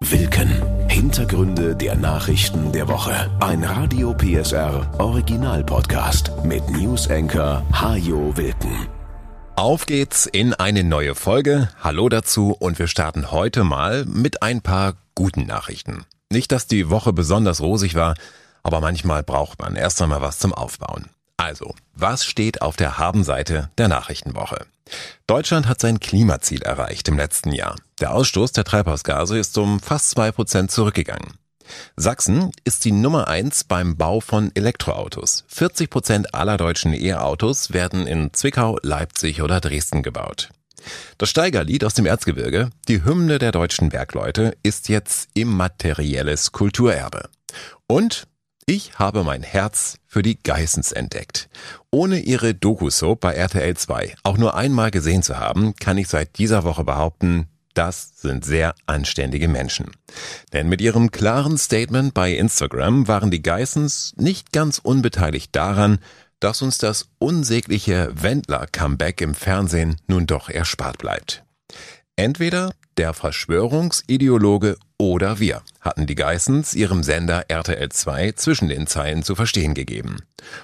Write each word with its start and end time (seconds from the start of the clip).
Wilken. 0.00 0.88
Hintergründe 0.88 1.74
der 1.74 1.96
Nachrichten 1.96 2.70
der 2.70 2.86
Woche. 2.86 3.36
Ein 3.40 3.64
Radio 3.64 4.14
PSR 4.14 4.88
Original 5.00 5.64
Podcast 5.64 6.30
mit 6.44 6.70
News 6.70 7.10
Anchor 7.10 7.66
Hajo 7.72 8.36
Wilken. 8.36 8.86
Auf 9.56 9.86
geht's 9.86 10.26
in 10.26 10.54
eine 10.54 10.84
neue 10.84 11.16
Folge. 11.16 11.68
Hallo 11.82 12.08
dazu 12.08 12.54
und 12.56 12.78
wir 12.78 12.86
starten 12.86 13.32
heute 13.32 13.64
mal 13.64 14.04
mit 14.04 14.40
ein 14.40 14.62
paar 14.62 14.94
guten 15.16 15.46
Nachrichten. 15.46 16.04
Nicht, 16.30 16.52
dass 16.52 16.68
die 16.68 16.90
Woche 16.90 17.12
besonders 17.12 17.60
rosig 17.60 17.96
war, 17.96 18.14
aber 18.62 18.80
manchmal 18.80 19.24
braucht 19.24 19.58
man 19.58 19.74
erst 19.74 20.00
einmal 20.00 20.22
was 20.22 20.38
zum 20.38 20.54
Aufbauen. 20.54 21.06
Also, 21.36 21.74
was 21.94 22.24
steht 22.24 22.62
auf 22.62 22.76
der 22.76 22.98
Habenseite 22.98 23.70
der 23.78 23.88
Nachrichtenwoche? 23.88 24.64
Deutschland 25.26 25.68
hat 25.68 25.80
sein 25.80 26.00
Klimaziel 26.00 26.62
erreicht 26.62 27.08
im 27.08 27.16
letzten 27.16 27.52
Jahr. 27.52 27.76
Der 28.00 28.14
Ausstoß 28.14 28.52
der 28.52 28.64
Treibhausgase 28.64 29.38
ist 29.38 29.56
um 29.58 29.80
fast 29.80 30.10
zwei 30.10 30.32
Prozent 30.32 30.70
zurückgegangen. 30.70 31.34
Sachsen 31.96 32.50
ist 32.64 32.84
die 32.84 32.92
Nummer 32.92 33.28
eins 33.28 33.64
beim 33.64 33.96
Bau 33.96 34.20
von 34.20 34.50
Elektroautos. 34.54 35.44
40 35.48 35.90
Prozent 35.90 36.34
aller 36.34 36.56
deutschen 36.56 36.94
E-Autos 36.94 37.72
werden 37.72 38.06
in 38.06 38.32
Zwickau, 38.32 38.78
Leipzig 38.82 39.42
oder 39.42 39.60
Dresden 39.60 40.02
gebaut. 40.02 40.48
Das 41.18 41.28
Steigerlied 41.28 41.84
aus 41.84 41.94
dem 41.94 42.06
Erzgebirge, 42.06 42.70
die 42.86 43.04
Hymne 43.04 43.38
der 43.38 43.52
deutschen 43.52 43.90
Bergleute, 43.90 44.56
ist 44.62 44.88
jetzt 44.88 45.28
immaterielles 45.34 46.52
Kulturerbe. 46.52 47.28
Und 47.86 48.26
ich 48.68 48.98
habe 48.98 49.24
mein 49.24 49.42
Herz 49.42 49.96
für 50.06 50.20
die 50.20 50.38
Geissens 50.42 50.92
entdeckt. 50.92 51.48
Ohne 51.90 52.20
ihre 52.20 52.52
Doku-Soap 52.54 53.20
bei 53.20 53.32
RTL 53.32 53.74
2 53.74 54.14
auch 54.24 54.36
nur 54.36 54.54
einmal 54.54 54.90
gesehen 54.90 55.22
zu 55.22 55.38
haben, 55.38 55.74
kann 55.76 55.96
ich 55.96 56.08
seit 56.08 56.36
dieser 56.36 56.64
Woche 56.64 56.84
behaupten, 56.84 57.48
das 57.72 58.10
sind 58.16 58.44
sehr 58.44 58.74
anständige 58.84 59.48
Menschen. 59.48 59.92
Denn 60.52 60.68
mit 60.68 60.82
ihrem 60.82 61.10
klaren 61.10 61.56
Statement 61.56 62.12
bei 62.12 62.32
Instagram 62.32 63.08
waren 63.08 63.30
die 63.30 63.40
Geissens 63.40 64.12
nicht 64.18 64.52
ganz 64.52 64.78
unbeteiligt 64.78 65.56
daran, 65.56 65.98
dass 66.38 66.60
uns 66.60 66.76
das 66.76 67.08
unsägliche 67.18 68.10
Wendler-Comeback 68.14 69.22
im 69.22 69.34
Fernsehen 69.34 69.96
nun 70.08 70.26
doch 70.26 70.50
erspart 70.50 70.98
bleibt. 70.98 71.42
Entweder 72.16 72.72
der 72.98 73.14
Verschwörungsideologe 73.14 74.76
oder 74.98 75.38
wir, 75.38 75.62
hatten 75.80 76.06
die 76.06 76.16
Geissens 76.16 76.74
ihrem 76.74 77.04
Sender 77.04 77.44
RTL 77.48 77.88
2 77.88 78.32
zwischen 78.32 78.68
den 78.68 78.86
Zeilen 78.88 79.22
zu 79.22 79.36
verstehen 79.36 79.74
gegeben. 79.74 80.16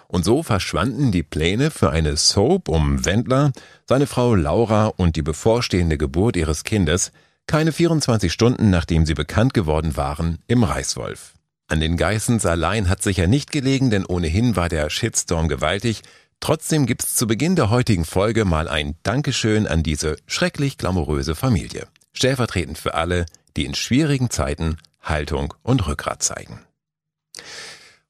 Und 0.08 0.24
so 0.24 0.42
verschwanden 0.42 1.12
die 1.12 1.22
Pläne 1.22 1.70
für 1.70 1.90
eine 1.90 2.16
Soap 2.16 2.68
um 2.68 3.04
Wendler, 3.04 3.52
seine 3.88 4.08
Frau 4.08 4.34
Laura 4.34 4.88
und 4.88 5.14
die 5.16 5.22
bevorstehende 5.22 5.96
Geburt 5.96 6.36
ihres 6.36 6.64
Kindes 6.64 7.12
keine 7.46 7.72
24 7.72 8.32
Stunden 8.32 8.70
nachdem 8.70 9.06
sie 9.06 9.14
bekannt 9.14 9.54
geworden 9.54 9.96
waren 9.96 10.38
im 10.48 10.64
Reißwolf. 10.64 11.34
An 11.68 11.80
den 11.80 11.96
Geissens 11.96 12.44
allein 12.44 12.88
hat 12.88 13.02
sicher 13.02 13.26
nicht 13.26 13.52
gelegen, 13.52 13.90
denn 13.90 14.04
ohnehin 14.04 14.56
war 14.56 14.68
der 14.68 14.90
Shitstorm 14.90 15.48
gewaltig, 15.48 16.02
Trotzdem 16.44 16.84
gibt's 16.84 17.14
zu 17.14 17.26
Beginn 17.26 17.56
der 17.56 17.70
heutigen 17.70 18.04
Folge 18.04 18.44
mal 18.44 18.68
ein 18.68 18.96
Dankeschön 19.02 19.66
an 19.66 19.82
diese 19.82 20.16
schrecklich 20.26 20.76
glamouröse 20.76 21.34
Familie. 21.34 21.86
Stellvertretend 22.14 22.78
für 22.78 22.94
alle, 22.94 23.26
die 23.56 23.66
in 23.66 23.74
schwierigen 23.74 24.30
Zeiten 24.30 24.78
Haltung 25.02 25.52
und 25.62 25.86
Rückgrat 25.86 26.22
zeigen. 26.22 26.60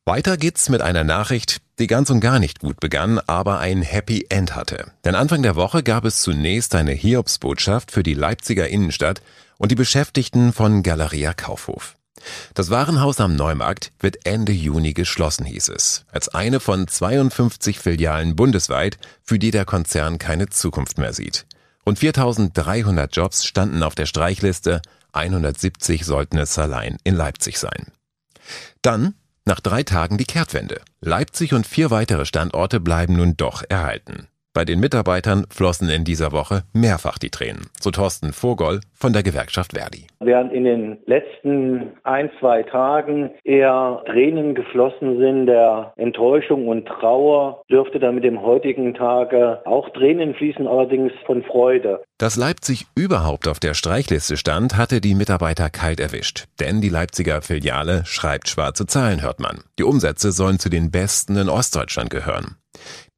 Weiter 0.05 0.37
geht's 0.37 0.69
mit 0.69 0.83
einer 0.83 1.03
Nachricht, 1.03 1.63
die 1.79 1.87
ganz 1.87 2.11
und 2.11 2.21
gar 2.21 2.39
nicht 2.39 2.61
gut 2.61 2.79
begann, 2.79 3.19
aber 3.27 3.59
ein 3.59 3.81
Happy 3.83 4.27
End 4.29 4.55
hatte. 4.55 4.93
Denn 5.05 5.15
Anfang 5.15 5.43
der 5.43 5.57
Woche 5.57 5.83
gab 5.83 6.05
es 6.05 6.21
zunächst 6.21 6.75
eine 6.75 6.93
Hiobsbotschaft 6.93 7.91
für 7.91 8.03
die 8.03 8.15
Leipziger 8.15 8.69
Innenstadt 8.69 9.23
und 9.57 9.71
die 9.71 9.77
Beschäftigten 9.77 10.53
von 10.53 10.83
Galeria 10.83 11.33
Kaufhof. 11.33 11.97
Das 12.53 12.71
Warenhaus 12.71 13.19
am 13.21 13.35
Neumarkt 13.35 13.93
wird 13.99 14.27
Ende 14.27 14.53
Juni 14.53 14.93
geschlossen, 14.93 15.47
hieß 15.47 15.71
es, 15.71 16.05
als 16.13 16.29
eine 16.29 16.61
von 16.61 16.87
52 16.87 17.79
Filialen 17.79 18.37
bundesweit, 18.37 18.99
für 19.23 19.39
die 19.39 19.51
der 19.51 19.65
Konzern 19.65 20.19
keine 20.19 20.49
Zukunft 20.49 20.99
mehr 20.99 21.13
sieht. 21.13 21.47
Rund 21.87 21.99
4300 21.99 23.15
Jobs 23.15 23.45
standen 23.45 23.83
auf 23.83 23.95
der 23.95 24.07
Streichliste, 24.07 24.81
170 25.13 26.05
sollten 26.05 26.39
es 26.39 26.59
allein 26.59 26.99
in 27.05 27.15
Leipzig 27.15 27.59
sein. 27.59 27.93
Dann, 28.83 29.15
nach 29.45 29.61
drei 29.61 29.83
Tagen 29.83 30.17
die 30.17 30.25
Kehrtwende. 30.25 30.81
Leipzig 31.01 31.53
und 31.53 31.67
vier 31.67 31.91
weitere 31.91 32.25
Standorte 32.25 32.81
bleiben 32.81 33.17
nun 33.17 33.37
doch 33.37 33.63
erhalten. 33.69 34.29
Bei 34.57 34.65
den 34.65 34.79
Mitarbeitern 34.79 35.47
flossen 35.51 35.89
in 35.89 36.05
dieser 36.05 36.31
Woche 36.31 36.63
mehrfach 36.73 37.19
die 37.19 37.31
Tränen, 37.31 37.67
so 37.81 37.91
Thorsten 37.91 38.33
Vogel 38.33 38.79
von 38.95 39.13
der 39.13 39.25
Gewerkschaft 39.25 39.73
Verdi. 39.73 40.07
Während 40.21 40.53
in 40.53 40.63
den 40.63 40.99
letzten 41.07 41.91
ein, 42.05 42.31
zwei 42.39 42.63
Tagen 42.63 43.33
eher 43.43 44.05
Tränen 44.07 44.55
geflossen 44.55 45.19
sind 45.19 45.47
der 45.47 45.93
Enttäuschung 45.97 46.69
und 46.69 46.87
Trauer, 46.87 47.65
dürfte 47.69 47.99
dann 47.99 48.15
mit 48.15 48.23
dem 48.23 48.43
heutigen 48.43 48.95
Tage 48.95 49.61
auch 49.65 49.91
Tränen 49.91 50.37
fließen, 50.37 50.69
allerdings 50.69 51.11
von 51.27 51.43
Freude. 51.43 52.05
Dass 52.19 52.37
Leipzig 52.37 52.87
überhaupt 52.95 53.49
auf 53.49 53.59
der 53.59 53.75
Streichliste 53.75 54.37
stand, 54.37 54.77
hatte 54.77 55.01
die 55.01 55.17
Mitarbeiter 55.17 55.69
kalt 55.69 55.99
erwischt. 55.99 56.45
Denn 56.61 56.81
die 56.81 56.91
Leipziger 56.91 57.43
Filiale 57.43 58.05
schreibt 58.07 58.49
schwarze 58.49 58.87
Zahlen, 58.87 59.21
hört 59.21 59.41
man. 59.41 59.65
Die 59.81 59.85
Umsätze 59.85 60.31
sollen 60.31 60.61
zu 60.61 60.69
den 60.69 60.93
besten 60.93 61.37
in 61.37 61.49
Ostdeutschland 61.49 62.11
gehören. 62.11 62.55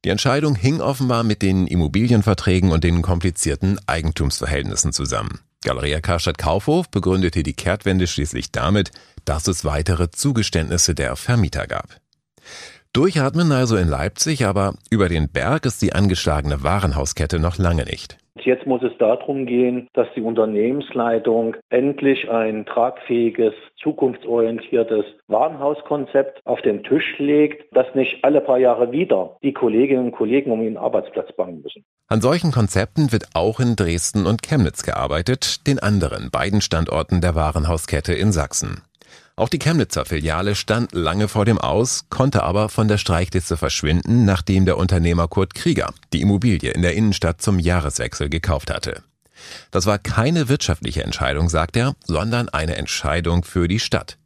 Die 0.07 0.11
Entscheidung 0.11 0.55
hing 0.55 0.79
offenbar 0.79 1.25
mit 1.25 1.41
den 1.41 1.67
Immobilienverträgen 1.67 2.71
und 2.71 2.85
den 2.85 3.01
komplizierten 3.01 3.77
Eigentumsverhältnissen 3.87 4.93
zusammen. 4.93 5.41
Galeria 5.65 5.99
Karstadt 5.99 6.37
Kaufhof 6.37 6.89
begründete 6.89 7.43
die 7.43 7.51
Kehrtwende 7.51 8.07
schließlich 8.07 8.53
damit, 8.53 8.91
dass 9.25 9.49
es 9.49 9.65
weitere 9.65 10.09
Zugeständnisse 10.09 10.95
der 10.95 11.17
Vermieter 11.17 11.67
gab. 11.67 11.99
Durchatmen 12.97 13.51
also 13.51 13.77
in 13.77 13.89
Leipzig, 13.89 14.43
aber 14.47 14.73
über 14.89 15.07
den 15.07 15.29
Berg 15.29 15.67
ist 15.67 15.83
die 15.83 15.93
angeschlagene 15.93 16.63
Warenhauskette 16.63 17.37
noch 17.37 17.59
lange 17.59 17.85
nicht. 17.85 18.17
Jetzt 18.39 18.65
muss 18.65 18.81
es 18.81 18.97
darum 18.97 19.45
gehen, 19.45 19.87
dass 19.93 20.07
die 20.15 20.21
Unternehmensleitung 20.21 21.55
endlich 21.69 22.27
ein 22.27 22.65
tragfähiges, 22.65 23.53
zukunftsorientiertes 23.83 25.05
Warenhauskonzept 25.27 26.41
auf 26.45 26.59
den 26.63 26.83
Tisch 26.83 27.19
legt, 27.19 27.65
dass 27.75 27.85
nicht 27.93 28.23
alle 28.23 28.41
paar 28.41 28.57
Jahre 28.57 28.91
wieder 28.91 29.37
die 29.43 29.53
Kolleginnen 29.53 30.05
und 30.05 30.11
Kollegen 30.13 30.49
um 30.49 30.63
ihren 30.63 30.77
Arbeitsplatz 30.77 31.31
bangen 31.35 31.61
müssen. 31.61 31.83
An 32.07 32.21
solchen 32.21 32.51
Konzepten 32.51 33.11
wird 33.11 33.25
auch 33.35 33.59
in 33.59 33.75
Dresden 33.75 34.25
und 34.25 34.41
Chemnitz 34.41 34.81
gearbeitet, 34.81 35.67
den 35.67 35.77
anderen 35.77 36.31
beiden 36.31 36.61
Standorten 36.61 37.21
der 37.21 37.35
Warenhauskette 37.35 38.13
in 38.13 38.31
Sachsen. 38.31 38.81
Auch 39.39 39.49
die 39.49 39.59
Chemnitzer 39.59 40.03
Filiale 40.03 40.55
stand 40.55 40.93
lange 40.93 41.27
vor 41.27 41.45
dem 41.45 41.59
Aus, 41.59 42.05
konnte 42.09 42.41
aber 42.41 42.69
von 42.69 42.87
der 42.87 42.97
Streichliste 42.97 43.55
verschwinden, 43.55 44.25
nachdem 44.25 44.65
der 44.65 44.77
Unternehmer 44.79 45.27
Kurt 45.27 45.53
Krieger 45.53 45.93
die 46.11 46.21
Immobilie 46.21 46.71
in 46.71 46.81
der 46.81 46.95
Innenstadt 46.95 47.39
zum 47.39 47.59
Jahreswechsel 47.59 48.29
gekauft 48.29 48.71
hatte. 48.71 49.03
Das 49.69 49.85
war 49.85 49.99
keine 49.99 50.49
wirtschaftliche 50.49 51.03
Entscheidung, 51.03 51.49
sagt 51.49 51.77
er, 51.77 51.95
sondern 52.03 52.49
eine 52.49 52.77
Entscheidung 52.77 53.43
für 53.43 53.67
die 53.67 53.79
Stadt. 53.79 54.17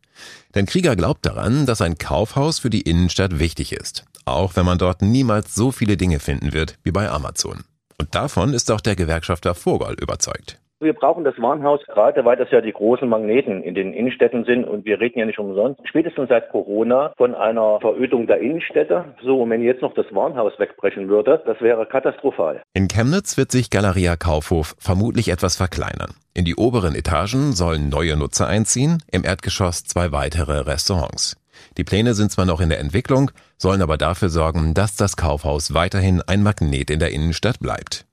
Denn 0.55 0.65
Krieger 0.65 0.95
glaubt 0.95 1.25
daran, 1.25 1.65
dass 1.65 1.81
ein 1.81 1.97
Kaufhaus 1.97 2.59
für 2.59 2.69
die 2.69 2.81
Innenstadt 2.81 3.37
wichtig 3.37 3.73
ist, 3.73 4.05
auch 4.23 4.55
wenn 4.55 4.65
man 4.65 4.77
dort 4.77 5.01
niemals 5.01 5.53
so 5.53 5.73
viele 5.73 5.97
Dinge 5.97 6.21
finden 6.21 6.53
wird 6.53 6.77
wie 6.83 6.91
bei 6.91 7.09
Amazon. 7.09 7.65
Und 7.97 8.15
davon 8.15 8.53
ist 8.53 8.71
auch 8.71 8.81
der 8.81 8.95
Gewerkschafter 8.95 9.55
Vogel 9.55 9.97
überzeugt. 9.99 10.57
Wir 10.81 10.93
brauchen 10.93 11.23
das 11.23 11.35
Warenhaus, 11.37 11.79
gerade 11.85 12.25
weil 12.25 12.37
das 12.37 12.49
ja 12.49 12.59
die 12.59 12.73
großen 12.73 13.07
Magneten 13.07 13.61
in 13.61 13.75
den 13.75 13.93
Innenstädten 13.93 14.45
sind 14.45 14.65
und 14.65 14.83
wir 14.83 14.99
reden 14.99 15.19
ja 15.19 15.25
nicht 15.27 15.37
umsonst, 15.37 15.79
spätestens 15.87 16.29
seit 16.29 16.49
Corona 16.49 17.13
von 17.17 17.35
einer 17.35 17.79
Verödung 17.79 18.25
der 18.25 18.39
Innenstädte. 18.39 19.05
So, 19.21 19.43
und 19.43 19.51
wenn 19.51 19.61
jetzt 19.61 19.83
noch 19.83 19.93
das 19.93 20.07
Warenhaus 20.09 20.53
wegbrechen 20.57 21.07
würde, 21.07 21.39
das 21.45 21.61
wäre 21.61 21.85
katastrophal. 21.85 22.63
In 22.73 22.87
Chemnitz 22.87 23.37
wird 23.37 23.51
sich 23.51 23.69
Galeria 23.69 24.15
Kaufhof 24.15 24.75
vermutlich 24.79 25.29
etwas 25.29 25.55
verkleinern. 25.55 26.15
In 26.33 26.45
die 26.45 26.55
oberen 26.55 26.95
Etagen 26.95 27.53
sollen 27.53 27.89
neue 27.89 28.17
Nutzer 28.17 28.47
einziehen, 28.47 29.03
im 29.11 29.23
Erdgeschoss 29.23 29.83
zwei 29.83 30.11
weitere 30.11 30.61
Restaurants. 30.61 31.37
Die 31.77 31.83
Pläne 31.83 32.15
sind 32.15 32.31
zwar 32.31 32.47
noch 32.47 32.59
in 32.59 32.69
der 32.69 32.79
Entwicklung, 32.79 33.29
sollen 33.55 33.83
aber 33.83 33.97
dafür 33.97 34.29
sorgen, 34.29 34.73
dass 34.73 34.95
das 34.95 35.15
Kaufhaus 35.15 35.75
weiterhin 35.75 36.23
ein 36.25 36.41
Magnet 36.41 36.89
in 36.89 36.97
der 36.97 37.11
Innenstadt 37.11 37.59
bleibt. 37.59 38.07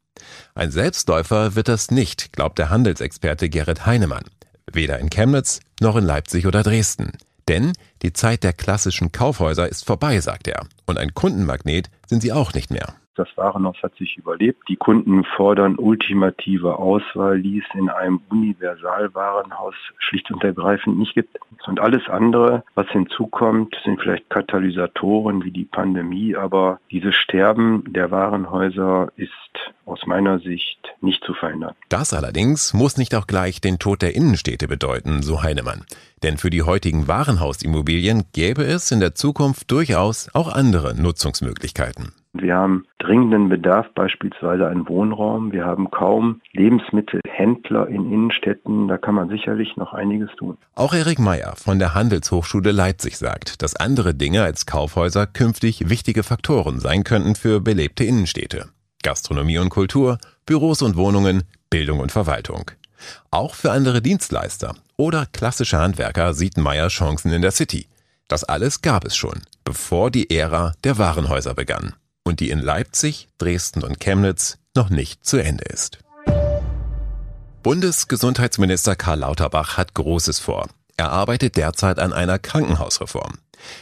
Ein 0.54 0.70
Selbstläufer 0.70 1.54
wird 1.54 1.68
das 1.68 1.90
nicht, 1.90 2.32
glaubt 2.32 2.58
der 2.58 2.70
Handelsexperte 2.70 3.48
Gerrit 3.48 3.86
Heinemann. 3.86 4.24
Weder 4.70 4.98
in 4.98 5.10
Chemnitz 5.10 5.60
noch 5.80 5.96
in 5.96 6.04
Leipzig 6.04 6.46
oder 6.46 6.62
Dresden. 6.62 7.12
Denn 7.48 7.72
die 8.02 8.12
Zeit 8.12 8.44
der 8.44 8.52
klassischen 8.52 9.12
Kaufhäuser 9.12 9.68
ist 9.68 9.84
vorbei, 9.84 10.20
sagt 10.20 10.48
er. 10.48 10.66
Und 10.86 10.98
ein 10.98 11.14
Kundenmagnet 11.14 11.88
sind 12.06 12.20
sie 12.20 12.32
auch 12.32 12.52
nicht 12.52 12.70
mehr. 12.70 12.94
Das 13.18 13.36
Warenhaus 13.36 13.76
hat 13.82 13.96
sich 13.96 14.16
überlebt. 14.16 14.62
Die 14.68 14.76
Kunden 14.76 15.24
fordern 15.24 15.74
ultimative 15.76 16.78
Auswahl, 16.78 17.42
die 17.42 17.58
es 17.58 17.64
in 17.74 17.88
einem 17.88 18.20
Universalwarenhaus 18.30 19.74
schlicht 19.98 20.30
und 20.30 20.44
ergreifend 20.44 21.00
nicht 21.00 21.14
gibt. 21.14 21.36
Und 21.66 21.80
alles 21.80 22.08
andere, 22.08 22.62
was 22.76 22.88
hinzukommt, 22.90 23.76
sind 23.84 24.00
vielleicht 24.00 24.30
Katalysatoren 24.30 25.42
wie 25.42 25.50
die 25.50 25.64
Pandemie, 25.64 26.36
aber 26.36 26.78
dieses 26.92 27.16
Sterben 27.16 27.82
der 27.92 28.12
Warenhäuser 28.12 29.08
ist 29.16 29.32
aus 29.84 30.06
meiner 30.06 30.38
Sicht 30.38 30.78
nicht 31.00 31.24
zu 31.24 31.34
verhindern. 31.34 31.74
Das 31.88 32.14
allerdings 32.14 32.72
muss 32.72 32.98
nicht 32.98 33.16
auch 33.16 33.26
gleich 33.26 33.60
den 33.60 33.80
Tod 33.80 34.00
der 34.00 34.14
Innenstädte 34.14 34.68
bedeuten, 34.68 35.22
so 35.22 35.42
Heinemann. 35.42 35.84
Denn 36.22 36.38
für 36.38 36.50
die 36.50 36.62
heutigen 36.62 37.08
Warenhausimmobilien 37.08 38.24
gäbe 38.32 38.62
es 38.62 38.92
in 38.92 39.00
der 39.00 39.16
Zukunft 39.16 39.70
durchaus 39.72 40.28
auch 40.34 40.52
andere 40.52 40.94
Nutzungsmöglichkeiten. 40.94 42.12
Wir 42.34 42.56
haben 42.56 42.84
dringenden 42.98 43.48
Bedarf 43.48 43.86
beispielsweise 43.94 44.68
an 44.68 44.86
Wohnraum. 44.86 45.50
Wir 45.50 45.64
haben 45.64 45.90
kaum 45.90 46.42
Lebensmittelhändler 46.52 47.88
in 47.88 48.12
Innenstädten. 48.12 48.86
Da 48.86 48.98
kann 48.98 49.14
man 49.14 49.30
sicherlich 49.30 49.76
noch 49.76 49.94
einiges 49.94 50.30
tun. 50.36 50.58
Auch 50.74 50.92
Erik 50.92 51.18
Meyer 51.18 51.54
von 51.56 51.78
der 51.78 51.94
Handelshochschule 51.94 52.70
Leipzig 52.70 53.16
sagt, 53.16 53.62
dass 53.62 53.76
andere 53.76 54.14
Dinge 54.14 54.42
als 54.42 54.66
Kaufhäuser 54.66 55.26
künftig 55.26 55.88
wichtige 55.88 56.22
Faktoren 56.22 56.80
sein 56.80 57.02
könnten 57.02 57.34
für 57.34 57.60
belebte 57.60 58.04
Innenstädte. 58.04 58.66
Gastronomie 59.02 59.58
und 59.58 59.70
Kultur, 59.70 60.18
Büros 60.44 60.82
und 60.82 60.96
Wohnungen, 60.96 61.44
Bildung 61.70 62.00
und 62.00 62.12
Verwaltung. 62.12 62.70
Auch 63.30 63.54
für 63.54 63.72
andere 63.72 64.02
Dienstleister 64.02 64.74
oder 64.96 65.26
klassische 65.32 65.78
Handwerker 65.78 66.34
sieht 66.34 66.58
Meyer 66.58 66.88
Chancen 66.88 67.32
in 67.32 67.42
der 67.42 67.52
City. 67.52 67.86
Das 68.26 68.44
alles 68.44 68.82
gab 68.82 69.06
es 69.06 69.16
schon, 69.16 69.40
bevor 69.64 70.10
die 70.10 70.30
Ära 70.30 70.72
der 70.84 70.98
Warenhäuser 70.98 71.54
begann 71.54 71.94
und 72.28 72.40
die 72.40 72.50
in 72.50 72.60
Leipzig, 72.60 73.28
Dresden 73.38 73.82
und 73.82 73.98
Chemnitz 73.98 74.58
noch 74.76 74.90
nicht 74.90 75.26
zu 75.26 75.38
Ende 75.38 75.64
ist. 75.64 75.98
Bundesgesundheitsminister 77.62 78.94
Karl 78.94 79.20
Lauterbach 79.20 79.76
hat 79.76 79.94
Großes 79.94 80.38
vor. 80.38 80.68
Er 80.96 81.10
arbeitet 81.10 81.56
derzeit 81.56 81.98
an 81.98 82.12
einer 82.12 82.38
Krankenhausreform. 82.38 83.38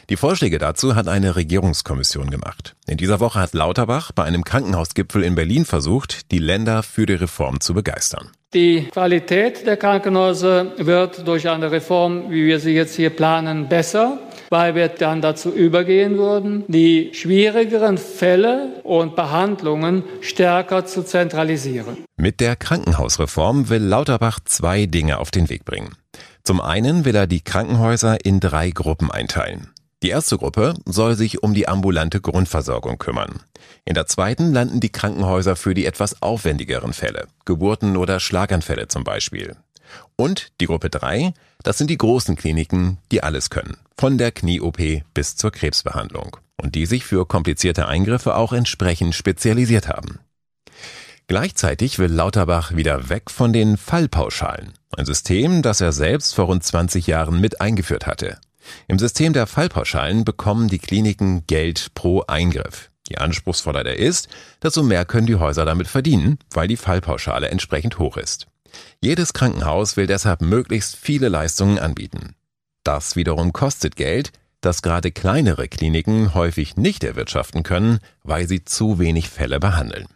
Die 0.08 0.16
Vorschläge 0.16 0.58
dazu 0.58 0.94
hat 0.94 1.08
eine 1.08 1.36
Regierungskommission 1.36 2.30
gemacht. 2.30 2.76
In 2.86 2.96
dieser 2.96 3.20
Woche 3.20 3.40
hat 3.40 3.52
Lauterbach 3.52 4.12
bei 4.12 4.24
einem 4.24 4.44
Krankenhausgipfel 4.44 5.22
in 5.22 5.34
Berlin 5.34 5.64
versucht, 5.66 6.30
die 6.30 6.38
Länder 6.38 6.82
für 6.82 7.04
die 7.04 7.14
Reform 7.14 7.60
zu 7.60 7.74
begeistern. 7.74 8.30
Die 8.54 8.88
Qualität 8.90 9.66
der 9.66 9.76
Krankenhäuser 9.76 10.72
wird 10.78 11.26
durch 11.28 11.48
eine 11.48 11.70
Reform, 11.70 12.30
wie 12.30 12.46
wir 12.46 12.58
sie 12.58 12.72
jetzt 12.72 12.94
hier 12.94 13.10
planen, 13.10 13.68
besser, 13.68 14.18
weil 14.50 14.74
wir 14.74 14.88
dann 14.88 15.20
dazu 15.22 15.50
übergehen 15.50 16.18
würden, 16.18 16.64
die 16.68 17.10
schwierigeren 17.12 17.98
Fälle 17.98 18.80
und 18.82 19.16
Behandlungen 19.16 20.04
stärker 20.20 20.86
zu 20.86 21.04
zentralisieren. 21.04 21.98
Mit 22.16 22.40
der 22.40 22.56
Krankenhausreform 22.56 23.68
will 23.68 23.82
Lauterbach 23.82 24.40
zwei 24.44 24.86
Dinge 24.86 25.18
auf 25.18 25.30
den 25.30 25.48
Weg 25.48 25.64
bringen. 25.64 25.96
Zum 26.44 26.60
einen 26.60 27.04
will 27.04 27.16
er 27.16 27.26
die 27.26 27.40
Krankenhäuser 27.40 28.24
in 28.24 28.40
drei 28.40 28.70
Gruppen 28.70 29.10
einteilen. 29.10 29.72
Die 30.02 30.10
erste 30.10 30.36
Gruppe 30.36 30.74
soll 30.84 31.16
sich 31.16 31.42
um 31.42 31.54
die 31.54 31.68
ambulante 31.68 32.20
Grundversorgung 32.20 32.98
kümmern. 32.98 33.40
In 33.84 33.94
der 33.94 34.06
zweiten 34.06 34.52
landen 34.52 34.78
die 34.78 34.92
Krankenhäuser 34.92 35.56
für 35.56 35.74
die 35.74 35.86
etwas 35.86 36.22
aufwendigeren 36.22 36.92
Fälle, 36.92 37.26
Geburten 37.44 37.96
oder 37.96 38.20
Schlaganfälle 38.20 38.88
zum 38.88 39.04
Beispiel. 39.04 39.56
Und 40.16 40.52
die 40.60 40.66
Gruppe 40.66 40.90
drei, 40.90 41.32
das 41.66 41.78
sind 41.78 41.90
die 41.90 41.98
großen 41.98 42.36
Kliniken, 42.36 42.98
die 43.10 43.24
alles 43.24 43.50
können, 43.50 43.76
von 43.98 44.18
der 44.18 44.30
Knie-OP 44.30 44.78
bis 45.14 45.34
zur 45.34 45.50
Krebsbehandlung 45.50 46.36
und 46.62 46.76
die 46.76 46.86
sich 46.86 47.04
für 47.04 47.26
komplizierte 47.26 47.88
Eingriffe 47.88 48.36
auch 48.36 48.52
entsprechend 48.52 49.16
spezialisiert 49.16 49.88
haben. 49.88 50.20
Gleichzeitig 51.26 51.98
will 51.98 52.12
Lauterbach 52.12 52.76
wieder 52.76 53.08
weg 53.08 53.32
von 53.32 53.52
den 53.52 53.76
Fallpauschalen, 53.76 54.74
ein 54.96 55.06
System, 55.06 55.62
das 55.62 55.80
er 55.80 55.90
selbst 55.90 56.36
vor 56.36 56.44
rund 56.44 56.62
20 56.62 57.08
Jahren 57.08 57.40
mit 57.40 57.60
eingeführt 57.60 58.06
hatte. 58.06 58.38
Im 58.86 59.00
System 59.00 59.32
der 59.32 59.48
Fallpauschalen 59.48 60.24
bekommen 60.24 60.68
die 60.68 60.78
Kliniken 60.78 61.48
Geld 61.48 61.94
pro 61.94 62.22
Eingriff. 62.28 62.90
Je 63.08 63.16
anspruchsvoller 63.16 63.82
der 63.82 63.98
ist, 63.98 64.28
desto 64.62 64.84
mehr 64.84 65.04
können 65.04 65.26
die 65.26 65.34
Häuser 65.34 65.64
damit 65.64 65.88
verdienen, 65.88 66.38
weil 66.52 66.68
die 66.68 66.76
Fallpauschale 66.76 67.48
entsprechend 67.48 67.98
hoch 67.98 68.16
ist. 68.16 68.46
Jedes 69.00 69.32
Krankenhaus 69.32 69.96
will 69.96 70.06
deshalb 70.06 70.40
möglichst 70.40 70.96
viele 70.96 71.28
Leistungen 71.28 71.78
anbieten. 71.78 72.34
Das 72.84 73.16
wiederum 73.16 73.52
kostet 73.52 73.96
Geld, 73.96 74.32
das 74.60 74.82
gerade 74.82 75.12
kleinere 75.12 75.68
Kliniken 75.68 76.34
häufig 76.34 76.76
nicht 76.76 77.04
erwirtschaften 77.04 77.62
können, 77.62 78.00
weil 78.22 78.48
sie 78.48 78.64
zu 78.64 78.98
wenig 78.98 79.28
Fälle 79.28 79.60
behandeln. 79.60 80.06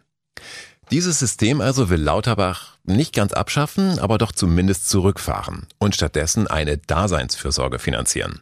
Dieses 0.91 1.19
System 1.19 1.61
also 1.61 1.89
will 1.89 2.01
Lauterbach 2.01 2.77
nicht 2.83 3.13
ganz 3.13 3.31
abschaffen, 3.31 3.97
aber 3.99 4.17
doch 4.17 4.33
zumindest 4.33 4.89
zurückfahren 4.89 5.67
und 5.79 5.95
stattdessen 5.95 6.47
eine 6.47 6.77
Daseinsfürsorge 6.77 7.79
finanzieren. 7.79 8.41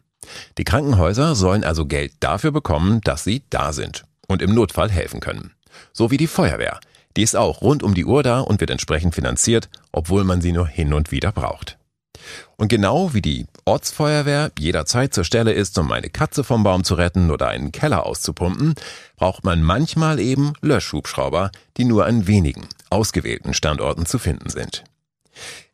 Die 0.57 0.63
Krankenhäuser 0.63 1.35
sollen 1.35 1.63
also 1.63 1.85
Geld 1.85 2.13
dafür 2.19 2.51
bekommen, 2.51 3.01
dass 3.01 3.23
sie 3.23 3.43
da 3.49 3.71
sind 3.71 4.03
und 4.27 4.41
im 4.41 4.53
Notfall 4.53 4.89
helfen 4.89 5.19
können. 5.19 5.53
So 5.93 6.11
wie 6.11 6.17
die 6.17 6.27
Feuerwehr. 6.27 6.79
Die 7.17 7.23
ist 7.23 7.35
auch 7.35 7.61
rund 7.61 7.83
um 7.83 7.93
die 7.93 8.05
Uhr 8.05 8.23
da 8.23 8.39
und 8.39 8.59
wird 8.59 8.69
entsprechend 8.69 9.15
finanziert, 9.15 9.69
obwohl 9.91 10.23
man 10.23 10.41
sie 10.41 10.51
nur 10.51 10.67
hin 10.67 10.93
und 10.93 11.11
wieder 11.11 11.31
braucht. 11.31 11.77
Und 12.57 12.67
genau 12.67 13.13
wie 13.13 13.21
die 13.21 13.47
Ortsfeuerwehr 13.65 14.51
jederzeit 14.59 15.13
zur 15.13 15.23
Stelle 15.23 15.53
ist, 15.53 15.77
um 15.77 15.91
eine 15.91 16.09
Katze 16.09 16.43
vom 16.43 16.63
Baum 16.63 16.83
zu 16.83 16.95
retten 16.95 17.31
oder 17.31 17.47
einen 17.47 17.71
Keller 17.71 18.05
auszupumpen, 18.05 18.75
braucht 19.15 19.43
man 19.43 19.63
manchmal 19.63 20.19
eben 20.19 20.53
Löschhubschrauber, 20.61 21.51
die 21.77 21.85
nur 21.85 22.05
an 22.05 22.27
wenigen, 22.27 22.67
ausgewählten 22.89 23.53
Standorten 23.53 24.05
zu 24.05 24.19
finden 24.19 24.49
sind. 24.49 24.83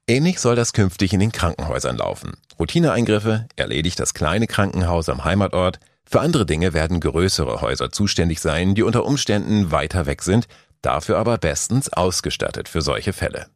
Ähnlich 0.08 0.40
soll 0.40 0.56
das 0.56 0.74
künftig 0.74 1.14
in 1.14 1.20
den 1.20 1.32
Krankenhäusern 1.32 1.98
laufen. 1.98 2.34
Routineeingriffe 2.60 3.48
erledigt 3.56 4.00
das 4.00 4.14
kleine 4.14 4.46
Krankenhaus 4.46 5.10
am 5.10 5.24
Heimatort, 5.24 5.80
für 6.08 6.22
andere 6.22 6.46
Dinge 6.46 6.74
werden 6.74 7.00
größere 7.00 7.62
Häuser 7.62 7.92
zuständig 7.92 8.40
sein, 8.40 8.76
die 8.76 8.84
unter 8.84 9.06
Umständen 9.06 9.72
weiter 9.72 10.06
weg 10.06 10.22
sind, 10.22 10.48
dafür 10.86 11.18
aber 11.18 11.38
bestens 11.38 11.92
ausgestattet 11.92 12.70
für 12.70 12.82
solche 12.82 13.14
Fälle. 13.14 13.48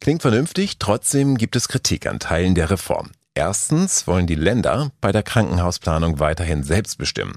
Klingt 0.00 0.22
vernünftig, 0.22 0.78
trotzdem 0.78 1.36
gibt 1.36 1.56
es 1.56 1.68
Kritik 1.68 2.06
an 2.06 2.20
Teilen 2.20 2.54
der 2.54 2.70
Reform. 2.70 3.10
Erstens 3.34 4.06
wollen 4.06 4.26
die 4.26 4.34
Länder 4.34 4.90
bei 5.00 5.12
der 5.12 5.22
Krankenhausplanung 5.22 6.20
weiterhin 6.20 6.62
selbst 6.62 6.96
bestimmen. 6.98 7.34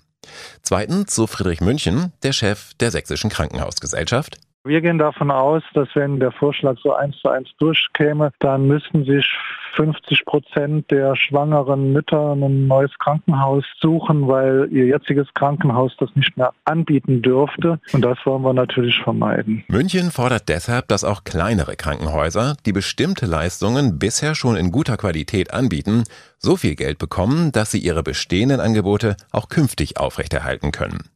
Zweitens, 0.62 1.16
so 1.16 1.28
Friedrich 1.28 1.62
München, 1.62 2.14
der 2.24 2.34
Chef 2.34 2.74
der 2.80 2.92
Sächsischen 2.92 3.30
Krankenhausgesellschaft, 3.30 4.40
wir 4.70 4.82
gehen 4.82 5.00
davon 5.00 5.32
aus, 5.32 5.64
dass 5.74 5.90
wenn 5.96 6.20
der 6.20 6.32
Vorschlag 6.32 6.78
so 6.82 6.94
eins 6.94 7.18
zu 7.18 7.30
eins 7.30 7.50
durchkäme, 7.58 8.32
dann 8.40 8.68
müssten 8.68 9.04
sich 9.04 9.28
50 9.76 10.26
Prozent 10.26 10.92
der 10.92 11.16
schwangeren 11.16 11.92
Mütter 11.92 12.34
ein 12.34 12.68
neues 12.68 12.92
Krankenhaus 13.00 13.64
suchen, 13.82 14.28
weil 14.28 14.68
ihr 14.72 14.86
jetziges 14.86 15.28
Krankenhaus 15.34 15.96
das 16.00 16.10
nicht 16.16 16.38
mehr 16.38 16.54
anbieten 16.66 17.22
dürfte. 17.22 17.80
Und 17.94 18.02
das 18.02 18.18
wollen 18.26 18.44
wir 18.44 18.54
natürlich 18.54 19.00
vermeiden. 19.04 19.64
München 19.68 20.12
fordert 20.12 20.50
deshalb, 20.50 20.88
dass 20.88 21.04
auch 21.04 21.24
kleinere 21.24 21.76
Krankenhäuser, 21.76 22.56
die 22.66 22.74
bestimmte 22.74 23.26
Leistungen 23.26 23.98
bisher 23.98 24.36
schon 24.36 24.56
in 24.56 24.72
guter 24.72 24.98
Qualität 24.98 25.54
anbieten, 25.54 26.04
so 26.38 26.56
viel 26.56 26.76
Geld 26.76 27.00
bekommen, 27.00 27.52
dass 27.52 27.72
sie 27.72 27.80
ihre 27.80 28.04
bestehenden 28.04 28.60
Angebote 28.60 29.18
auch 29.32 29.50
künftig 29.50 29.98
aufrechterhalten 29.98 30.72
können. 30.72 31.10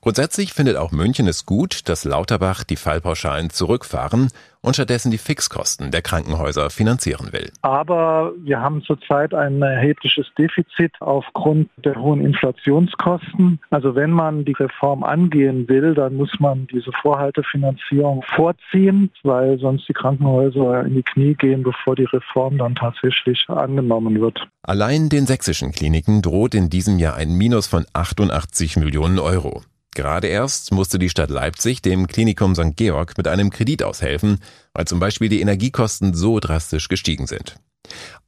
Grundsätzlich 0.00 0.52
findet 0.52 0.76
auch 0.76 0.92
München 0.92 1.26
es 1.26 1.46
gut, 1.46 1.88
dass 1.88 2.04
Lauterbach 2.04 2.64
die 2.64 2.76
Fallpauschalen 2.76 3.50
zurückfahren 3.50 4.30
und 4.64 4.74
stattdessen 4.74 5.10
die 5.10 5.18
Fixkosten 5.18 5.90
der 5.90 6.00
Krankenhäuser 6.00 6.70
finanzieren 6.70 7.32
will. 7.32 7.50
Aber 7.60 8.32
wir 8.42 8.60
haben 8.60 8.82
zurzeit 8.82 9.34
ein 9.34 9.60
erhebliches 9.60 10.26
Defizit 10.38 10.92
aufgrund 11.00 11.68
der 11.84 11.96
hohen 11.96 12.24
Inflationskosten. 12.24 13.60
Also 13.68 13.94
wenn 13.94 14.10
man 14.10 14.46
die 14.46 14.52
Reform 14.52 15.04
angehen 15.04 15.68
will, 15.68 15.94
dann 15.94 16.16
muss 16.16 16.30
man 16.38 16.66
diese 16.68 16.90
Vorhaltefinanzierung 17.02 18.24
vorziehen, 18.34 19.10
weil 19.22 19.58
sonst 19.58 19.86
die 19.86 19.92
Krankenhäuser 19.92 20.86
in 20.86 20.94
die 20.94 21.02
Knie 21.02 21.34
gehen, 21.34 21.62
bevor 21.62 21.94
die 21.94 22.04
Reform 22.04 22.56
dann 22.56 22.74
tatsächlich 22.74 23.44
angenommen 23.48 24.18
wird. 24.18 24.48
Allein 24.62 25.10
den 25.10 25.26
sächsischen 25.26 25.72
Kliniken 25.72 26.22
droht 26.22 26.54
in 26.54 26.70
diesem 26.70 26.98
Jahr 26.98 27.16
ein 27.16 27.34
Minus 27.34 27.66
von 27.66 27.84
88 27.92 28.78
Millionen 28.78 29.18
Euro. 29.18 29.60
Gerade 29.94 30.26
erst 30.26 30.72
musste 30.72 30.98
die 30.98 31.08
Stadt 31.08 31.30
Leipzig 31.30 31.80
dem 31.80 32.06
Klinikum 32.06 32.54
St. 32.54 32.76
Georg 32.76 33.16
mit 33.16 33.28
einem 33.28 33.50
Kredit 33.50 33.82
aushelfen, 33.82 34.38
weil 34.72 34.86
zum 34.86 34.98
Beispiel 34.98 35.28
die 35.28 35.40
Energiekosten 35.40 36.14
so 36.14 36.40
drastisch 36.40 36.88
gestiegen 36.88 37.26
sind. 37.26 37.56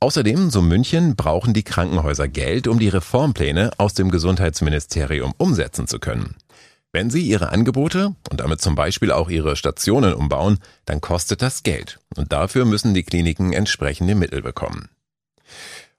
Außerdem, 0.01 0.51
so 0.51 0.63
München, 0.63 1.17
brauchen 1.17 1.55
die 1.55 1.63
Krankenhäuser 1.63 2.29
Geld, 2.29 2.69
um 2.69 2.79
die 2.79 2.89
Reformpläne 2.89 3.71
aus 3.79 3.95
dem 3.95 4.11
Gesundheitsministerium 4.11 5.35
umsetzen 5.39 5.89
zu 5.89 5.99
können. 5.99 6.37
Wenn 6.93 7.11
sie 7.11 7.23
ihre 7.23 7.51
Angebote 7.51 8.15
und 8.31 8.41
damit 8.41 8.61
zum 8.61 8.75
Beispiel 8.75 9.11
auch 9.11 9.29
ihre 9.29 9.57
Stationen 9.57 10.15
umbauen, 10.15 10.59
dann 10.85 11.01
kostet 11.01 11.43
das 11.43 11.63
Geld 11.63 11.99
und 12.17 12.33
dafür 12.33 12.65
müssen 12.65 12.95
die 12.95 13.03
Kliniken 13.03 13.53
entsprechende 13.53 14.15
Mittel 14.15 14.41
bekommen. 14.41 14.89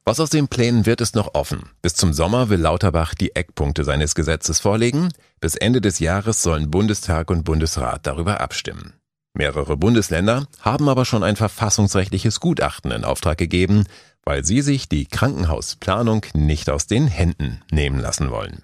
Was 0.08 0.22
aus 0.22 0.30
den 0.30 0.48
Plänen 0.48 0.86
wird, 0.86 1.02
ist 1.02 1.16
noch 1.16 1.34
offen. 1.34 1.64
Bis 1.82 1.94
zum 1.94 2.14
Sommer 2.14 2.48
will 2.48 2.62
Lauterbach 2.62 3.14
die 3.14 3.36
Eckpunkte 3.36 3.84
seines 3.84 4.16
Gesetzes 4.16 4.62
vorlegen. 4.62 5.10
Bis 5.42 5.56
Ende 5.58 5.82
des 5.82 6.00
Jahres 6.00 6.42
sollen 6.42 6.72
Bundestag 6.72 7.30
und 7.30 7.44
Bundesrat 7.44 8.08
darüber 8.08 8.40
abstimmen. 8.40 8.94
Mehrere 9.34 9.76
Bundesländer 9.76 10.48
haben 10.62 10.88
aber 10.88 11.04
schon 11.04 11.24
ein 11.24 11.36
verfassungsrechtliches 11.36 12.40
Gutachten 12.40 12.92
in 12.92 13.04
Auftrag 13.04 13.38
gegeben, 13.38 13.84
weil 14.24 14.46
sie 14.46 14.62
sich 14.62 14.88
die 14.88 15.08
Krankenhausplanung 15.08 16.26
nicht 16.34 16.70
aus 16.70 16.88
den 16.88 17.08
Händen 17.08 17.62
nehmen 17.70 18.00
lassen 18.00 18.32
wollen. 18.32 18.64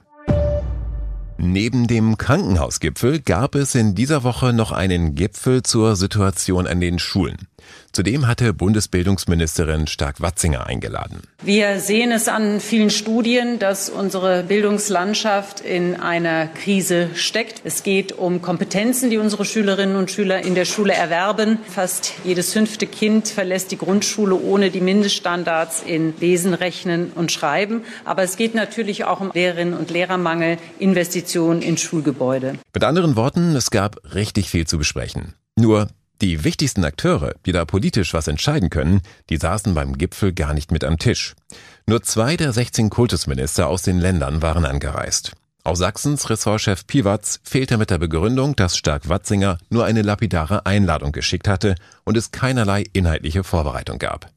Neben 1.37 1.87
dem 1.87 2.17
Krankenhausgipfel 2.17 3.19
gab 3.19 3.55
es 3.55 3.75
in 3.75 3.95
dieser 3.95 4.23
Woche 4.23 4.53
noch 4.53 4.71
einen 4.71 5.13
Gipfel 5.13 5.61
zur 5.61 5.97
Situation 5.97 6.67
an 6.67 6.79
den 6.79 6.99
Schulen. 6.99 7.49
Zudem 7.91 8.27
hatte 8.27 8.53
Bundesbildungsministerin 8.53 9.85
Stark-Watzinger 9.85 10.65
eingeladen. 10.65 11.21
Wir 11.43 11.79
sehen 11.79 12.11
es 12.11 12.27
an 12.27 12.59
vielen 12.59 12.89
Studien, 12.89 13.59
dass 13.59 13.89
unsere 13.89 14.43
Bildungslandschaft 14.43 15.59
in 15.59 15.99
einer 15.99 16.47
Krise 16.47 17.09
steckt. 17.13 17.61
Es 17.63 17.83
geht 17.83 18.11
um 18.11 18.41
Kompetenzen, 18.41 19.11
die 19.11 19.19
unsere 19.19 19.45
Schülerinnen 19.45 19.95
und 19.95 20.09
Schüler 20.09 20.43
in 20.43 20.55
der 20.55 20.65
Schule 20.65 20.93
erwerben. 20.93 21.59
Fast 21.69 22.13
jedes 22.23 22.51
fünfte 22.53 22.87
Kind 22.87 23.27
verlässt 23.27 23.71
die 23.71 23.77
Grundschule 23.77 24.35
ohne 24.35 24.71
die 24.71 24.81
Mindeststandards 24.81 25.83
in 25.85 26.13
Lesen, 26.19 26.55
Rechnen 26.55 27.11
und 27.13 27.31
Schreiben. 27.31 27.83
Aber 28.05 28.23
es 28.23 28.37
geht 28.37 28.55
natürlich 28.55 29.05
auch 29.05 29.21
um 29.21 29.31
Lehrerinnen 29.33 29.75
und 29.75 29.91
Lehrermangel, 29.91 30.57
Investitionen 30.79 31.61
in 31.61 31.77
Schulgebäude. 31.77 32.55
Mit 32.73 32.83
anderen 32.83 33.15
Worten, 33.15 33.55
es 33.55 33.69
gab 33.69 33.97
richtig 34.15 34.49
viel 34.49 34.65
zu 34.65 34.79
besprechen. 34.79 35.35
Nur 35.55 35.89
die 36.21 36.43
wichtigsten 36.43 36.85
Akteure, 36.85 37.33
die 37.45 37.51
da 37.51 37.65
politisch 37.65 38.13
was 38.13 38.27
entscheiden 38.27 38.69
können, 38.69 39.01
die 39.29 39.37
saßen 39.37 39.73
beim 39.73 39.97
Gipfel 39.97 40.33
gar 40.33 40.53
nicht 40.53 40.71
mit 40.71 40.83
am 40.83 40.97
Tisch. 40.97 41.35
Nur 41.85 42.01
zwei 42.03 42.37
der 42.37 42.53
16 42.53 42.89
Kultusminister 42.89 43.67
aus 43.67 43.81
den 43.81 43.99
Ländern 43.99 44.41
waren 44.41 44.65
angereist. 44.65 45.33
Aus 45.65 45.79
Sachsens 45.79 46.29
Ressortchef 46.29 46.85
Piwatz 46.87 47.39
fehlte 47.43 47.77
mit 47.77 47.89
der 47.89 47.97
Begründung, 47.97 48.55
dass 48.55 48.77
Stark-Watzinger 48.77 49.57
nur 49.69 49.85
eine 49.85 50.01
lapidare 50.01 50.65
Einladung 50.65 51.13
geschickt 51.13 51.47
hatte 51.47 51.75
und 52.03 52.17
es 52.17 52.31
keinerlei 52.31 52.83
inhaltliche 52.91 53.45
Vorbereitung 53.45 53.97
gab. 53.97 54.29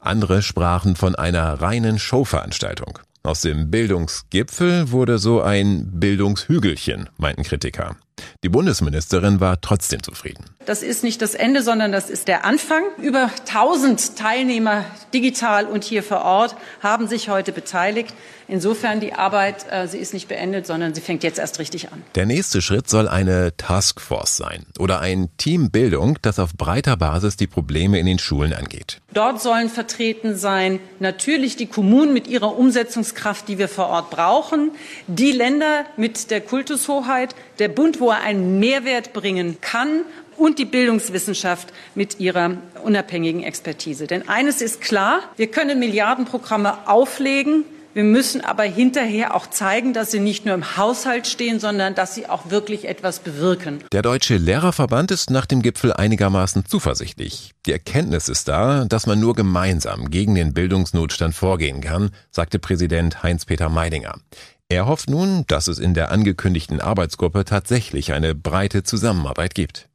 Andere 0.00 0.40
sprachen 0.40 0.94
von 0.94 1.16
einer 1.16 1.60
reinen 1.60 1.98
Showveranstaltung. 1.98 3.00
Aus 3.24 3.40
dem 3.42 3.70
Bildungsgipfel 3.70 4.92
wurde 4.92 5.18
so 5.18 5.42
ein 5.42 5.90
Bildungshügelchen, 5.98 7.10
meinten 7.18 7.42
Kritiker. 7.42 7.96
Die 8.42 8.48
Bundesministerin 8.48 9.40
war 9.40 9.60
trotzdem 9.60 10.02
zufrieden. 10.02 10.44
Das 10.66 10.82
ist 10.82 11.02
nicht 11.02 11.22
das 11.22 11.34
Ende, 11.34 11.62
sondern 11.62 11.92
das 11.92 12.10
ist 12.10 12.28
der 12.28 12.44
Anfang. 12.44 12.82
Über 12.98 13.30
1000 13.48 14.16
Teilnehmer 14.16 14.84
digital 15.14 15.66
und 15.66 15.82
hier 15.84 16.02
vor 16.02 16.22
Ort 16.22 16.56
haben 16.82 17.08
sich 17.08 17.28
heute 17.28 17.52
beteiligt. 17.52 18.14
Insofern 18.48 19.00
die 19.00 19.12
Arbeit, 19.12 19.66
äh, 19.70 19.86
sie 19.86 19.98
ist 19.98 20.14
nicht 20.14 20.28
beendet, 20.28 20.66
sondern 20.66 20.94
sie 20.94 21.02
fängt 21.02 21.22
jetzt 21.22 21.38
erst 21.38 21.58
richtig 21.58 21.92
an. 21.92 22.02
Der 22.14 22.24
nächste 22.24 22.62
Schritt 22.62 22.88
soll 22.88 23.06
eine 23.06 23.54
Taskforce 23.56 24.36
sein 24.38 24.64
oder 24.78 25.00
ein 25.00 25.28
Team 25.36 25.70
Bildung, 25.70 26.18
das 26.22 26.38
auf 26.38 26.54
breiter 26.54 26.96
Basis 26.96 27.36
die 27.36 27.46
Probleme 27.46 27.98
in 27.98 28.06
den 28.06 28.18
Schulen 28.18 28.54
angeht. 28.54 29.00
Dort 29.12 29.42
sollen 29.42 29.68
vertreten 29.68 30.36
sein 30.36 30.80
natürlich 30.98 31.56
die 31.56 31.66
Kommunen 31.66 32.14
mit 32.14 32.26
ihrer 32.26 32.58
Umsetzungskraft, 32.58 33.48
die 33.48 33.58
wir 33.58 33.68
vor 33.68 33.88
Ort 33.88 34.10
brauchen, 34.10 34.70
die 35.06 35.32
Länder 35.32 35.84
mit 35.96 36.30
der 36.30 36.40
Kultushoheit, 36.40 37.34
der 37.58 37.68
Bund, 37.68 38.00
wo 38.00 38.07
er 38.10 38.20
einen 38.20 38.58
Mehrwert 38.58 39.12
bringen 39.12 39.60
kann 39.60 40.02
und 40.36 40.58
die 40.58 40.64
Bildungswissenschaft 40.64 41.72
mit 41.94 42.20
ihrer 42.20 42.52
unabhängigen 42.84 43.42
Expertise. 43.42 44.06
Denn 44.06 44.28
eines 44.28 44.62
ist 44.62 44.80
klar, 44.80 45.20
wir 45.36 45.48
können 45.48 45.78
Milliardenprogramme 45.78 46.88
auflegen, 46.88 47.64
wir 47.98 48.04
müssen 48.04 48.42
aber 48.42 48.62
hinterher 48.62 49.34
auch 49.34 49.48
zeigen, 49.48 49.92
dass 49.92 50.12
sie 50.12 50.20
nicht 50.20 50.44
nur 50.44 50.54
im 50.54 50.76
Haushalt 50.76 51.26
stehen, 51.26 51.58
sondern 51.58 51.96
dass 51.96 52.14
sie 52.14 52.28
auch 52.28 52.48
wirklich 52.48 52.86
etwas 52.86 53.18
bewirken. 53.18 53.82
Der 53.92 54.02
Deutsche 54.02 54.36
Lehrerverband 54.36 55.10
ist 55.10 55.30
nach 55.30 55.46
dem 55.46 55.62
Gipfel 55.62 55.92
einigermaßen 55.92 56.64
zuversichtlich. 56.66 57.54
Die 57.66 57.72
Erkenntnis 57.72 58.28
ist 58.28 58.46
da, 58.46 58.84
dass 58.84 59.06
man 59.06 59.18
nur 59.18 59.34
gemeinsam 59.34 60.10
gegen 60.10 60.36
den 60.36 60.54
Bildungsnotstand 60.54 61.34
vorgehen 61.34 61.80
kann, 61.80 62.10
sagte 62.30 62.60
Präsident 62.60 63.24
Heinz-Peter 63.24 63.68
Meidinger. 63.68 64.20
Er 64.70 64.86
hofft 64.86 65.08
nun, 65.08 65.44
dass 65.46 65.66
es 65.66 65.78
in 65.78 65.94
der 65.94 66.10
angekündigten 66.10 66.80
Arbeitsgruppe 66.80 67.44
tatsächlich 67.44 68.12
eine 68.12 68.34
breite 68.34 68.82
Zusammenarbeit 68.82 69.54
gibt. 69.54 69.88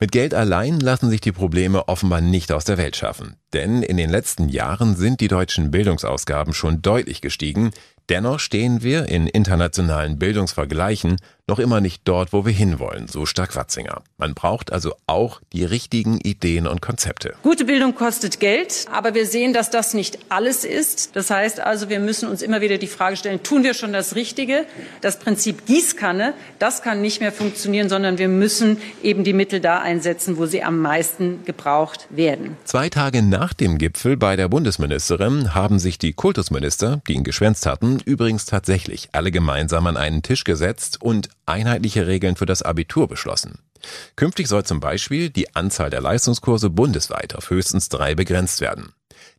Mit 0.00 0.12
Geld 0.12 0.34
allein 0.34 0.80
lassen 0.80 1.10
sich 1.10 1.20
die 1.20 1.32
Probleme 1.32 1.88
offenbar 1.88 2.20
nicht 2.20 2.52
aus 2.52 2.64
der 2.64 2.78
Welt 2.78 2.96
schaffen. 2.96 3.36
Denn 3.52 3.82
in 3.82 3.96
den 3.96 4.08
letzten 4.08 4.48
Jahren 4.48 4.96
sind 4.96 5.20
die 5.20 5.28
deutschen 5.28 5.70
Bildungsausgaben 5.70 6.54
schon 6.54 6.80
deutlich 6.80 7.20
gestiegen, 7.20 7.72
Dennoch 8.08 8.40
stehen 8.40 8.82
wir 8.82 9.06
in 9.06 9.26
internationalen 9.26 10.18
Bildungsvergleichen 10.18 11.16
noch 11.48 11.58
immer 11.58 11.80
nicht 11.80 12.02
dort, 12.04 12.32
wo 12.32 12.44
wir 12.44 12.52
hinwollen, 12.52 13.08
so 13.08 13.26
Stark-Watzinger. 13.26 14.02
Man 14.18 14.34
braucht 14.34 14.72
also 14.72 14.94
auch 15.06 15.40
die 15.52 15.64
richtigen 15.64 16.20
Ideen 16.20 16.66
und 16.66 16.82
Konzepte. 16.82 17.34
Gute 17.42 17.64
Bildung 17.64 17.94
kostet 17.94 18.38
Geld, 18.38 18.84
aber 18.92 19.14
wir 19.14 19.26
sehen, 19.26 19.54
dass 19.54 19.70
das 19.70 19.94
nicht 19.94 20.18
alles 20.28 20.64
ist. 20.64 21.16
Das 21.16 21.30
heißt 21.30 21.60
also, 21.60 21.88
wir 21.88 22.00
müssen 22.00 22.28
uns 22.28 22.42
immer 22.42 22.60
wieder 22.60 22.76
die 22.76 22.86
Frage 22.86 23.16
stellen, 23.16 23.42
tun 23.42 23.64
wir 23.64 23.74
schon 23.74 23.92
das 23.92 24.14
Richtige? 24.14 24.66
Das 25.00 25.18
Prinzip 25.18 25.66
Gießkanne, 25.66 26.34
das 26.58 26.82
kann 26.82 27.00
nicht 27.00 27.20
mehr 27.20 27.32
funktionieren, 27.32 27.88
sondern 27.88 28.18
wir 28.18 28.28
müssen 28.28 28.78
eben 29.02 29.24
die 29.24 29.32
Mittel 29.32 29.60
da 29.60 29.80
einsetzen, 29.80 30.36
wo 30.36 30.46
sie 30.46 30.62
am 30.62 30.80
meisten 30.80 31.44
gebraucht 31.44 32.06
werden. 32.10 32.56
Zwei 32.64 32.90
Tage 32.90 33.22
nach 33.22 33.54
dem 33.54 33.78
Gipfel 33.78 34.16
bei 34.18 34.36
der 34.36 34.48
Bundesministerin 34.48 35.54
haben 35.54 35.78
sich 35.78 35.98
die 35.98 36.12
Kultusminister, 36.12 37.00
die 37.08 37.14
ihn 37.14 37.24
geschwänzt 37.24 37.64
hatten, 37.64 38.00
übrigens 38.04 38.44
tatsächlich 38.44 39.08
alle 39.12 39.30
gemeinsam 39.30 39.86
an 39.86 39.96
einen 39.96 40.22
Tisch 40.22 40.44
gesetzt 40.44 41.00
und 41.00 41.30
einheitliche 41.48 42.06
Regeln 42.06 42.36
für 42.36 42.46
das 42.46 42.62
Abitur 42.62 43.08
beschlossen. 43.08 43.58
Künftig 44.16 44.48
soll 44.48 44.64
zum 44.64 44.80
Beispiel 44.80 45.30
die 45.30 45.54
Anzahl 45.54 45.90
der 45.90 46.00
Leistungskurse 46.00 46.70
bundesweit 46.70 47.34
auf 47.36 47.50
höchstens 47.50 47.88
drei 47.88 48.14
begrenzt 48.14 48.60
werden. 48.60 48.92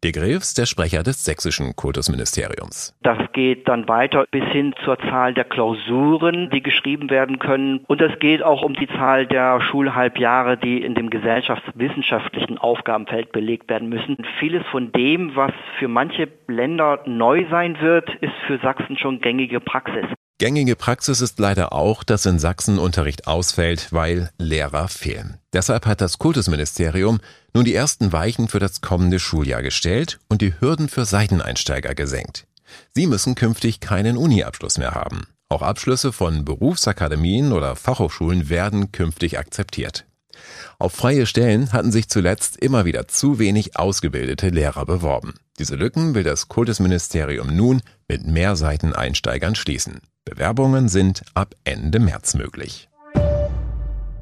De 0.03 0.13
Greves, 0.13 0.53
der 0.53 0.65
Sprecher 0.65 1.03
des 1.03 1.25
sächsischen 1.25 1.75
Kultusministeriums. 1.75 2.95
Das 3.01 3.17
geht 3.33 3.67
dann 3.67 3.89
weiter 3.89 4.25
bis 4.31 4.45
hin 4.45 4.73
zur 4.85 4.97
Zahl 4.97 5.33
der 5.33 5.43
Klausuren, 5.43 6.49
die 6.51 6.63
geschrieben 6.63 7.09
werden 7.09 7.37
können. 7.39 7.79
Und 7.87 8.01
es 8.01 8.17
geht 8.19 8.41
auch 8.41 8.61
um 8.61 8.75
die 8.75 8.87
Zahl 8.87 9.27
der 9.27 9.59
Schulhalbjahre, 9.61 10.57
die 10.57 10.81
in 10.81 10.95
dem 10.95 11.09
gesellschaftswissenschaftlichen 11.09 12.57
Aufgabenfeld 12.57 13.33
belegt 13.33 13.69
werden 13.69 13.89
müssen. 13.89 14.17
Vieles 14.39 14.65
von 14.67 14.93
dem, 14.93 15.35
was 15.35 15.51
für 15.79 15.89
manche 15.89 16.29
Länder 16.47 17.01
neu 17.05 17.45
sein 17.49 17.81
wird, 17.81 18.09
ist 18.21 18.35
für 18.47 18.57
Sachsen 18.59 18.97
schon 18.97 19.19
gängige 19.19 19.59
Praxis. 19.59 20.05
Gängige 20.39 20.77
Praxis 20.77 21.19
ist 21.19 21.37
leider 21.37 21.73
auch, 21.73 22.01
dass 22.01 22.25
in 22.25 22.39
Sachsen 22.39 22.79
Unterricht 22.79 23.27
ausfällt, 23.27 23.91
weil 23.91 24.31
Lehrer 24.37 24.87
fehlen. 24.87 25.37
Deshalb 25.51 25.85
hat 25.85 25.99
das 25.99 26.17
Kultusministerium 26.17 27.19
nun 27.53 27.65
die 27.65 27.75
ersten 27.75 28.13
Weichen 28.13 28.47
für 28.47 28.59
das 28.59 28.79
kommende 28.79 29.19
Schuljahr 29.19 29.61
gestellt 29.61 30.21
und 30.29 30.41
die 30.41 30.53
Hürden 30.57 30.87
für 30.87 31.03
Seiteneinsteiger 31.03 31.93
gesenkt. 31.93 32.47
Sie 32.95 33.05
müssen 33.05 33.35
künftig 33.35 33.81
keinen 33.81 34.15
Uni-Abschluss 34.15 34.77
mehr 34.77 34.91
haben. 34.91 35.27
Auch 35.49 35.61
Abschlüsse 35.61 36.13
von 36.13 36.45
Berufsakademien 36.45 37.51
oder 37.51 37.75
Fachhochschulen 37.75 38.47
werden 38.47 38.93
künftig 38.93 39.37
akzeptiert. 39.37 40.05
Auf 40.77 40.93
freie 40.93 41.25
Stellen 41.25 41.73
hatten 41.73 41.91
sich 41.91 42.09
zuletzt 42.09 42.57
immer 42.57 42.85
wieder 42.85 43.07
zu 43.07 43.39
wenig 43.39 43.77
ausgebildete 43.77 44.49
Lehrer 44.49 44.85
beworben. 44.85 45.33
Diese 45.59 45.75
Lücken 45.75 46.15
will 46.15 46.23
das 46.23 46.47
Kultusministerium 46.47 47.55
nun 47.55 47.81
mit 48.07 48.25
mehr 48.25 48.55
Seiteneinsteigern 48.55 49.55
schließen. 49.55 49.99
Bewerbungen 50.25 50.89
sind 50.89 51.23
ab 51.33 51.55
Ende 51.63 51.99
März 51.99 52.35
möglich. 52.35 52.89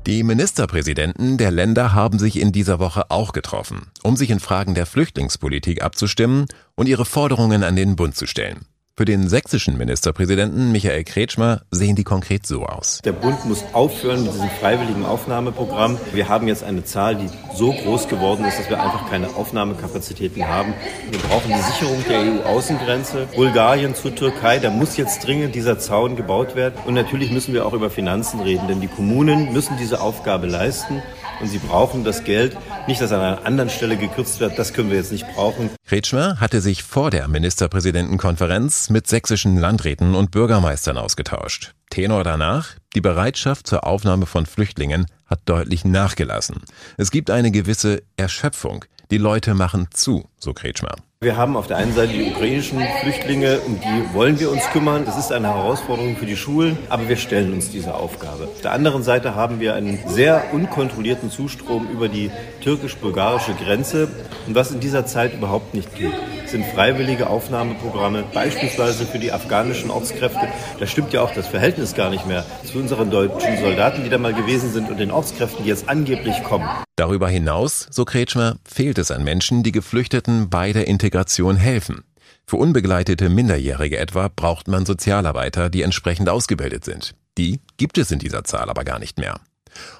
Die 0.07 0.23
Ministerpräsidenten 0.23 1.37
der 1.37 1.51
Länder 1.51 1.93
haben 1.93 2.17
sich 2.17 2.39
in 2.39 2.53
dieser 2.53 2.79
Woche 2.79 3.11
auch 3.11 3.33
getroffen, 3.33 3.87
um 4.03 4.15
sich 4.15 4.29
in 4.29 4.39
Fragen 4.39 4.73
der 4.73 4.85
Flüchtlingspolitik 4.85 5.83
abzustimmen 5.83 6.45
und 6.75 6.87
ihre 6.87 7.03
Forderungen 7.03 7.61
an 7.61 7.75
den 7.75 7.97
Bund 7.97 8.15
zu 8.15 8.25
stellen. 8.25 8.65
Für 8.99 9.05
den 9.05 9.29
sächsischen 9.29 9.77
Ministerpräsidenten 9.77 10.71
Michael 10.71 11.03
Kretschmer 11.03 11.61
sehen 11.69 11.95
die 11.95 12.03
konkret 12.03 12.47
so 12.47 12.65
aus. 12.65 12.99
Der 13.05 13.11
Bund 13.11 13.45
muss 13.45 13.63
aufhören 13.73 14.23
mit 14.23 14.33
diesem 14.33 14.49
freiwilligen 14.49 15.05
Aufnahmeprogramm. 15.05 15.99
Wir 16.13 16.27
haben 16.29 16.47
jetzt 16.47 16.63
eine 16.63 16.83
Zahl, 16.83 17.15
die 17.15 17.29
so 17.53 17.71
groß 17.73 18.07
geworden 18.07 18.43
ist, 18.45 18.57
dass 18.57 18.71
wir 18.71 18.81
einfach 18.81 19.07
keine 19.07 19.35
Aufnahmekapazitäten 19.35 20.47
haben. 20.47 20.73
Wir 21.11 21.19
brauchen 21.19 21.47
die 21.47 21.61
Sicherung 21.61 22.03
der 22.09 22.21
EU-Außengrenze. 22.21 23.27
Bulgarien 23.35 23.93
zur 23.93 24.15
Türkei, 24.15 24.57
da 24.57 24.71
muss 24.71 24.97
jetzt 24.97 25.27
dringend 25.27 25.53
dieser 25.53 25.77
Zaun 25.77 26.15
gebaut 26.15 26.55
werden. 26.55 26.73
Und 26.87 26.95
natürlich 26.95 27.29
müssen 27.29 27.53
wir 27.53 27.67
auch 27.67 27.73
über 27.73 27.91
Finanzen 27.91 28.39
reden, 28.39 28.67
denn 28.67 28.81
die 28.81 28.87
Kommunen 28.87 29.53
müssen 29.53 29.77
diese 29.77 30.01
Aufgabe 30.01 30.47
leisten 30.47 31.03
und 31.39 31.47
sie 31.47 31.59
brauchen 31.59 32.03
das 32.03 32.23
Geld. 32.23 32.57
Nicht, 32.87 33.01
dass 33.01 33.11
an 33.11 33.21
einer 33.21 33.45
anderen 33.45 33.69
Stelle 33.69 33.97
gekürzt 33.97 34.39
wird, 34.39 34.57
das 34.57 34.73
können 34.73 34.89
wir 34.89 34.97
jetzt 34.97 35.11
nicht 35.11 35.27
brauchen. 35.35 35.69
Kretschmer 35.85 36.39
hatte 36.39 36.61
sich 36.61 36.83
vor 36.83 37.09
der 37.09 37.27
Ministerpräsidentenkonferenz 37.27 38.89
mit 38.89 39.07
sächsischen 39.07 39.57
Landräten 39.57 40.15
und 40.15 40.31
Bürgermeistern 40.31 40.97
ausgetauscht. 40.97 41.73
Tenor 41.89 42.23
danach, 42.23 42.75
die 42.95 43.01
Bereitschaft 43.01 43.67
zur 43.67 43.85
Aufnahme 43.85 44.25
von 44.25 44.45
Flüchtlingen 44.45 45.05
hat 45.25 45.39
deutlich 45.45 45.85
nachgelassen. 45.85 46.61
Es 46.97 47.11
gibt 47.11 47.29
eine 47.29 47.51
gewisse 47.51 48.03
Erschöpfung. 48.17 48.85
Die 49.11 49.17
Leute 49.17 49.53
machen 49.53 49.87
zu, 49.91 50.27
so 50.37 50.53
Kretschmer. 50.53 50.95
Wir 51.19 51.35
haben 51.35 51.57
auf 51.57 51.65
der 51.65 51.77
einen 51.77 51.95
Seite 51.95 52.13
die 52.13 52.29
ukrainischen 52.29 52.79
Flüchtlinge, 53.01 53.61
um 53.61 53.79
die 53.79 54.13
wollen 54.13 54.39
wir 54.39 54.51
uns 54.51 54.69
kümmern. 54.69 55.03
Das 55.03 55.17
ist 55.17 55.31
eine 55.31 55.47
Herausforderung 55.47 56.15
für 56.15 56.27
die 56.27 56.37
Schulen, 56.37 56.77
aber 56.89 57.09
wir 57.09 57.17
stellen 57.17 57.53
uns 57.53 57.71
diese 57.71 57.95
Aufgabe. 57.95 58.43
Auf 58.43 58.61
der 58.61 58.71
anderen 58.71 59.01
Seite 59.01 59.33
haben 59.33 59.59
wir 59.59 59.73
einen 59.73 59.97
sehr 60.05 60.53
unkontrollierten 60.53 61.31
Zustrom 61.31 61.87
über 61.91 62.07
die 62.07 62.29
türkisch-bulgarische 62.61 63.55
Grenze. 63.55 64.09
Und 64.45 64.53
was 64.53 64.69
in 64.69 64.79
dieser 64.79 65.07
Zeit 65.07 65.33
überhaupt 65.33 65.73
nicht 65.73 65.95
geht, 65.95 66.13
sind 66.45 66.63
freiwillige 66.67 67.31
Aufnahmeprogramme, 67.31 68.23
beispielsweise 68.31 69.07
für 69.07 69.17
die 69.17 69.31
afghanischen 69.31 69.89
Ortskräfte. 69.89 70.47
Da 70.79 70.85
stimmt 70.85 71.13
ja 71.13 71.23
auch 71.23 71.33
das 71.33 71.47
Verhältnis 71.47 71.95
gar 71.95 72.11
nicht 72.11 72.27
mehr 72.27 72.45
zu 72.63 72.77
unseren 72.77 73.09
deutschen 73.09 73.57
Soldaten, 73.57 74.03
die 74.03 74.11
da 74.11 74.19
mal 74.19 74.35
gewesen 74.35 74.71
sind, 74.71 74.91
und 74.91 74.99
den 74.99 75.09
Ortskräften, 75.09 75.63
die 75.63 75.69
jetzt 75.69 75.89
angeblich 75.89 76.43
kommen. 76.43 76.69
Darüber 76.97 77.29
hinaus, 77.29 77.87
so 77.91 78.05
Kretschmer, 78.05 78.57
fehlt 78.65 78.97
es 78.97 79.11
an 79.11 79.23
Menschen, 79.23 79.61
die 79.61 79.71
Geflüchteten 79.71 80.49
bei 80.49 80.73
der 80.73 80.87
Integration 80.87 81.55
helfen. 81.55 82.03
Für 82.47 82.57
unbegleitete 82.57 83.29
Minderjährige 83.29 83.99
etwa 83.99 84.29
braucht 84.35 84.67
man 84.67 84.83
Sozialarbeiter, 84.83 85.69
die 85.69 85.83
entsprechend 85.83 86.27
ausgebildet 86.27 86.83
sind. 86.83 87.13
Die 87.37 87.61
gibt 87.77 87.99
es 87.99 88.09
in 88.09 88.17
dieser 88.17 88.43
Zahl 88.45 88.67
aber 88.67 88.83
gar 88.83 88.97
nicht 88.97 89.19
mehr. 89.19 89.39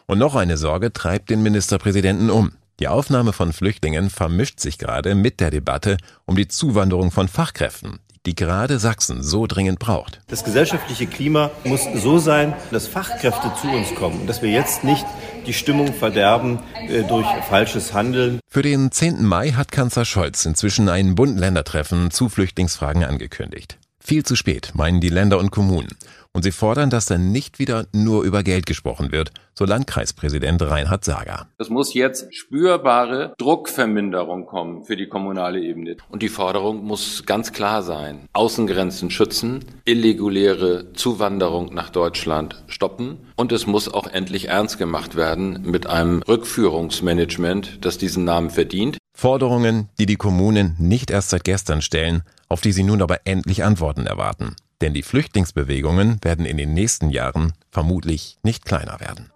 Und 0.08 0.18
noch 0.18 0.34
eine 0.34 0.58
Sorge 0.58 0.92
treibt 0.92 1.30
den 1.30 1.44
Ministerpräsidenten 1.44 2.32
um. 2.32 2.54
Die 2.80 2.88
Aufnahme 2.88 3.32
von 3.32 3.54
Flüchtlingen 3.54 4.10
vermischt 4.10 4.60
sich 4.60 4.80
gerade 4.80 5.14
mit 5.14 5.40
der 5.40 5.52
Debatte 5.52 5.98
um 6.26 6.36
die 6.36 6.48
Zuwanderung 6.48 7.12
von 7.12 7.28
Fachkräften, 7.28 8.00
die 8.28 8.36
gerade 8.36 8.78
Sachsen 8.78 9.24
so 9.24 9.48
dringend 9.48 9.80
braucht. 9.80 10.20
Das 10.28 10.44
gesellschaftliche 10.44 11.08
Klima 11.08 11.50
muss 11.64 11.88
so 11.96 12.20
sein, 12.20 12.54
dass 12.72 12.86
Fachkräfte 12.86 13.52
zu 13.60 13.70
uns 13.70 13.96
kommen 13.96 14.22
und 14.22 14.28
dass 14.28 14.42
wir 14.42 14.50
jetzt 14.50 14.84
nicht 14.84 15.06
die 15.48 15.54
Stimmung 15.54 15.94
verderben 15.94 16.60
äh, 16.90 17.04
durch 17.04 17.26
falsches 17.50 17.94
Handeln. 17.94 18.40
Für 18.50 18.62
den 18.62 18.92
10. 18.92 19.24
Mai 19.24 19.52
hat 19.52 19.72
Kanzler 19.72 20.04
Scholz 20.04 20.46
inzwischen 20.46 20.90
ein 20.90 21.16
Bund-Länder-Treffen 21.16 22.12
zu 22.12 22.28
Flüchtlingsfragen 22.28 23.06
angekündigt. 23.06 23.80
Viel 24.00 24.24
zu 24.24 24.36
spät, 24.36 24.74
meinen 24.76 25.00
die 25.00 25.10
Länder 25.10 25.40
und 25.40 25.52
Kommunen. 25.52 25.90
Und 26.38 26.44
sie 26.44 26.52
fordern, 26.52 26.92
dass 26.92 27.08
dann 27.08 27.32
nicht 27.32 27.58
wieder 27.58 27.88
nur 27.94 28.22
über 28.22 28.44
Geld 28.44 28.68
gesprochen 28.68 29.12
wird, 29.12 29.32
so 29.56 29.66
Landkreispräsident 29.66 30.62
Reinhard 30.62 31.04
Sager. 31.04 31.48
Es 31.58 31.72
muss 31.72 31.96
jetzt 31.96 32.28
spürbare 32.32 33.34
Druckverminderung 33.40 34.46
kommen 34.46 34.84
für 34.84 34.96
die 34.96 35.08
kommunale 35.08 35.60
Ebene. 35.60 35.98
Und 36.10 36.22
die 36.22 36.30
Forderung 36.30 36.84
muss 36.84 37.26
ganz 37.26 37.54
klar 37.54 37.82
sein. 37.82 38.28
Außengrenzen 38.34 39.10
schützen, 39.10 39.66
irreguläre 39.86 40.94
Zuwanderung 40.94 41.74
nach 41.74 41.90
Deutschland 41.90 42.64
stoppen 42.68 43.18
und 43.36 43.52
es 43.52 43.66
muss 43.66 43.92
auch 43.92 44.06
endlich 44.06 44.50
ernst 44.50 44.78
gemacht 44.78 45.16
werden 45.16 45.64
mit 45.66 45.88
einem 45.88 46.22
Rückführungsmanagement, 46.22 47.84
das 47.84 47.98
diesen 47.98 48.26
Namen 48.26 48.52
verdient. 48.52 49.00
Forderungen, 49.16 49.90
die 49.98 50.06
die 50.06 50.18
Kommunen 50.18 50.76
nicht 50.78 51.10
erst 51.10 51.32
seit 51.32 51.46
gestern 51.46 51.82
stellen, 51.82 52.22
auf 52.48 52.62
die 52.62 52.74
sie 52.74 52.84
nun 52.84 53.02
aber 53.02 53.22
endlich 53.26 53.64
Antworten 53.64 54.06
erwarten. 54.06 54.56
Denn 54.82 54.94
die 54.94 55.04
Flüchtlingsbewegungen 55.04 56.20
werden 56.22 56.46
in 56.46 56.58
den 56.58 56.74
nächsten 56.74 57.10
Jahren 57.10 57.54
vermutlich 57.72 58.38
nicht 58.44 58.66
kleiner 58.66 59.00
werden. 59.00 59.32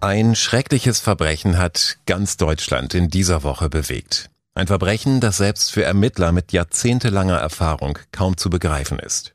Ein 0.00 0.34
schreckliches 0.34 1.00
Verbrechen 1.00 1.56
hat 1.58 1.98
ganz 2.06 2.36
Deutschland 2.36 2.94
in 2.94 3.08
dieser 3.08 3.42
Woche 3.42 3.68
bewegt. 3.68 4.30
Ein 4.54 4.66
Verbrechen, 4.66 5.20
das 5.20 5.36
selbst 5.36 5.72
für 5.72 5.84
Ermittler 5.84 6.32
mit 6.32 6.52
jahrzehntelanger 6.52 7.38
Erfahrung 7.38 7.98
kaum 8.12 8.36
zu 8.36 8.50
begreifen 8.50 8.98
ist. 8.98 9.34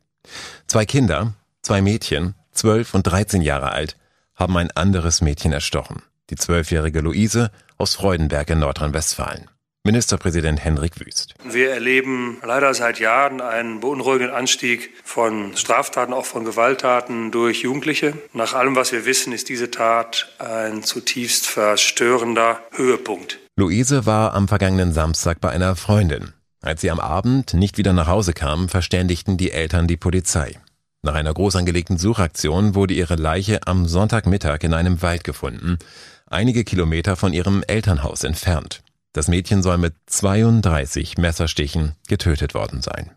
Zwei 0.67 0.85
Kinder, 0.85 1.33
zwei 1.61 1.81
Mädchen, 1.81 2.35
zwölf 2.51 2.93
und 2.93 3.03
dreizehn 3.03 3.41
Jahre 3.41 3.71
alt, 3.71 3.97
haben 4.35 4.57
ein 4.57 4.71
anderes 4.71 5.21
Mädchen 5.21 5.51
erstochen. 5.51 6.01
Die 6.29 6.35
zwölfjährige 6.35 7.01
Luise 7.01 7.51
aus 7.77 7.95
Freudenberg 7.95 8.49
in 8.49 8.59
Nordrhein-Westfalen. 8.59 9.49
Ministerpräsident 9.83 10.63
Hendrik 10.63 10.99
Wüst. 10.99 11.33
Wir 11.43 11.71
erleben 11.71 12.37
leider 12.45 12.73
seit 12.75 12.99
Jahren 12.99 13.41
einen 13.41 13.79
beunruhigenden 13.79 14.35
Anstieg 14.35 14.91
von 15.03 15.57
Straftaten, 15.57 16.13
auch 16.13 16.25
von 16.25 16.45
Gewalttaten 16.45 17.31
durch 17.31 17.63
Jugendliche. 17.63 18.13
Nach 18.31 18.53
allem, 18.53 18.75
was 18.75 18.91
wir 18.91 19.05
wissen, 19.05 19.33
ist 19.33 19.49
diese 19.49 19.71
Tat 19.71 20.35
ein 20.37 20.83
zutiefst 20.83 21.47
verstörender 21.47 22.59
Höhepunkt. 22.73 23.39
Luise 23.55 24.05
war 24.05 24.35
am 24.35 24.47
vergangenen 24.47 24.93
Samstag 24.93 25.41
bei 25.41 25.49
einer 25.49 25.75
Freundin. 25.75 26.33
Als 26.61 26.81
sie 26.81 26.91
am 26.91 26.99
Abend 26.99 27.55
nicht 27.55 27.79
wieder 27.79 27.91
nach 27.91 28.07
Hause 28.07 28.33
kam, 28.33 28.69
verständigten 28.69 29.37
die 29.37 29.51
Eltern 29.51 29.87
die 29.87 29.97
Polizei. 29.97 30.59
Nach 31.01 31.15
einer 31.15 31.33
groß 31.33 31.55
angelegten 31.55 31.97
Suchaktion 31.97 32.75
wurde 32.75 32.93
ihre 32.93 33.15
Leiche 33.15 33.61
am 33.65 33.87
Sonntagmittag 33.87 34.59
in 34.61 34.75
einem 34.75 35.01
Wald 35.01 35.23
gefunden, 35.23 35.79
einige 36.27 36.63
Kilometer 36.63 37.15
von 37.15 37.33
ihrem 37.33 37.63
Elternhaus 37.65 38.23
entfernt. 38.23 38.83
Das 39.13 39.27
Mädchen 39.27 39.61
soll 39.61 39.77
mit 39.77 39.93
32 40.07 41.17
Messerstichen 41.17 41.95
getötet 42.07 42.53
worden 42.53 42.81
sein. 42.81 43.11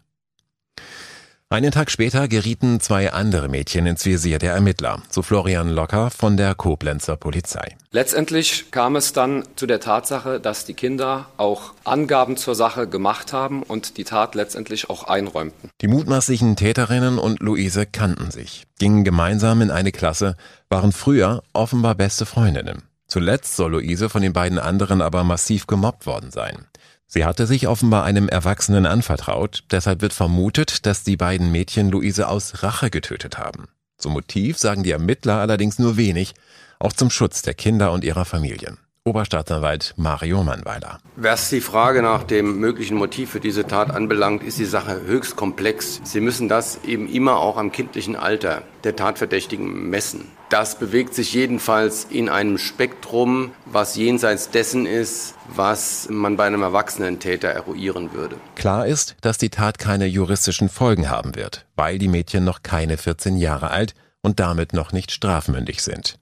Einen 1.51 1.71
Tag 1.71 1.89
später 1.91 2.27
gerieten 2.27 2.81
zwei 2.81 3.13
andere 3.13 3.49
Mädchen 3.49 3.87
ins 3.87 4.05
Visier 4.05 4.41
der 4.41 4.55
Ermittler, 4.55 5.03
so 5.09 5.23
Florian 5.23 5.69
Locker 5.69 6.11
von 6.11 6.37
der 6.37 6.57
Koblenzer 6.57 7.17
Polizei. 7.17 7.77
Letztendlich 7.93 8.73
kam 8.73 8.97
es 8.97 9.13
dann 9.13 9.45
zu 9.55 9.67
der 9.67 9.79
Tatsache, 9.79 10.41
dass 10.41 10.65
die 10.65 10.75
Kinder 10.75 11.27
auch 11.37 11.75
Angaben 11.85 12.37
zur 12.37 12.57
Sache 12.57 12.89
gemacht 12.89 13.33
haben 13.33 13.63
und 13.63 13.99
die 13.99 14.05
Tat 14.05 14.35
letztendlich 14.35 14.91
auch 14.91 15.05
einräumten. 15.05 15.71
Die 15.81 15.87
mutmaßlichen 15.87 16.57
Täterinnen 16.57 17.19
und 17.21 17.39
Luise 17.39 17.87
kannten 17.87 18.33
sich, 18.33 18.65
gingen 18.81 19.05
gemeinsam 19.05 19.61
in 19.61 19.71
eine 19.71 19.93
Klasse, 19.93 20.37
waren 20.71 20.91
früher 20.91 21.45
offenbar 21.53 21.95
beste 21.95 22.27
Freundinnen. 22.27 22.83
Zuletzt 23.15 23.55
soll 23.55 23.71
Luise 23.71 24.09
von 24.09 24.23
den 24.23 24.33
beiden 24.33 24.59
anderen 24.59 25.01
aber 25.01 25.23
massiv 25.23 25.69
gemobbt 25.69 26.05
worden 26.05 26.33
sein. 26.33 26.67
Sie 27.07 27.25
hatte 27.25 27.47
sich 27.47 27.69
offenbar 27.69 28.03
einem 28.03 28.29
Erwachsenen 28.29 28.87
anvertraut, 28.87 29.63
deshalb 29.71 30.01
wird 30.03 30.13
vermutet, 30.13 30.85
dass 30.85 31.05
die 31.05 31.17
beiden 31.17 31.53
Mädchen 31.53 31.93
Luise 31.93 32.27
aus 32.27 32.65
Rache 32.65 32.91
getötet 32.91 33.39
haben. 33.39 33.69
Zum 33.99 34.15
Motiv 34.15 34.59
sagen 34.59 34.83
die 34.83 34.91
Ermittler 34.91 35.35
allerdings 35.39 35.79
nur 35.79 35.97
wenig, 35.97 36.35
auch 36.81 36.93
zum 36.93 37.09
Schutz 37.09 37.43
der 37.43 37.55
Kinder 37.55 37.93
und 37.93 38.03
ihrer 38.03 38.25
Familien. 38.25 38.79
Oberstaatsanwalt 39.07 39.93
Mario 39.99 40.43
Mannweiler. 40.43 40.99
Was 41.17 41.51
die 41.51 41.61
Frage 41.61 42.01
nach 42.01 42.23
dem 42.23 42.59
möglichen 42.59 42.97
Motiv 42.97 43.29
für 43.29 43.39
diese 43.39 43.67
Tat 43.67 43.91
anbelangt, 43.91 44.43
ist 44.43 44.59
die 44.59 44.65
Sache 44.65 45.03
höchst 45.03 45.37
komplex. 45.37 46.01
Sie 46.05 46.21
müssen 46.21 46.49
das 46.49 46.83
eben 46.85 47.07
immer 47.13 47.37
auch 47.37 47.59
am 47.59 47.71
kindlichen 47.71 48.17
Alter 48.17 48.63
der 48.83 48.97
Tatverdächtigen 48.97 49.91
messen. 49.91 50.31
Das 50.49 50.79
bewegt 50.79 51.15
sich 51.15 51.35
jedenfalls 51.35 52.05
in 52.05 52.31
einem 52.31 52.57
Spektrum, 52.57 53.51
was 53.67 53.95
jenseits 53.95 54.49
dessen 54.49 54.87
ist, 54.87 55.35
was 55.55 56.09
man 56.09 56.39
bei 56.39 56.47
einem 56.47 56.63
erwachsenen 56.63 57.19
Täter 57.19 57.49
eruieren 57.49 58.15
würde. 58.15 58.37
Klar 58.55 58.87
ist, 58.87 59.17
dass 59.21 59.37
die 59.37 59.51
Tat 59.51 59.79
keine 59.79 60.07
juristischen 60.07 60.71
Folgen 60.71 61.11
haben 61.11 61.37
wird, 61.37 61.67
weil 61.77 61.99
die 61.99 62.09
Mädchen 62.09 62.45
noch 62.45 62.63
keine 62.63 62.97
14 62.97 63.37
Jahre 63.37 63.71
alt 63.71 63.95
und 64.23 64.41
damit 64.41 64.73
noch 64.73 64.93
nicht 64.93 65.13
strafmündig 65.13 65.83
sind. 65.83 66.19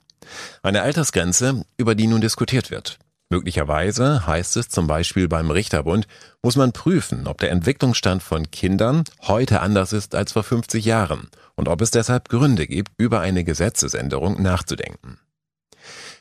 Eine 0.63 0.83
Altersgrenze, 0.83 1.65
über 1.77 1.95
die 1.95 2.07
nun 2.07 2.21
diskutiert 2.21 2.71
wird. 2.71 2.99
Möglicherweise, 3.33 4.27
heißt 4.27 4.59
es 4.59 4.69
zum 4.69 4.87
Beispiel 4.87 5.27
beim 5.27 5.51
Richterbund, 5.51 6.07
muss 6.43 6.57
man 6.57 6.73
prüfen, 6.73 7.27
ob 7.27 7.39
der 7.39 7.51
Entwicklungsstand 7.51 8.23
von 8.23 8.51
Kindern 8.51 9.05
heute 9.23 9.63
anders 9.63 9.95
ist 9.95 10.15
als 10.15 10.33
vor 10.33 10.43
50 10.43 10.85
Jahren 10.85 11.29
und 11.55 11.69
ob 11.69 11.81
es 11.81 11.91
deshalb 11.91 12.29
Gründe 12.29 12.67
gibt, 12.67 12.91
über 12.99 13.21
eine 13.21 13.43
Gesetzesänderung 13.43 14.43
nachzudenken. 14.43 15.19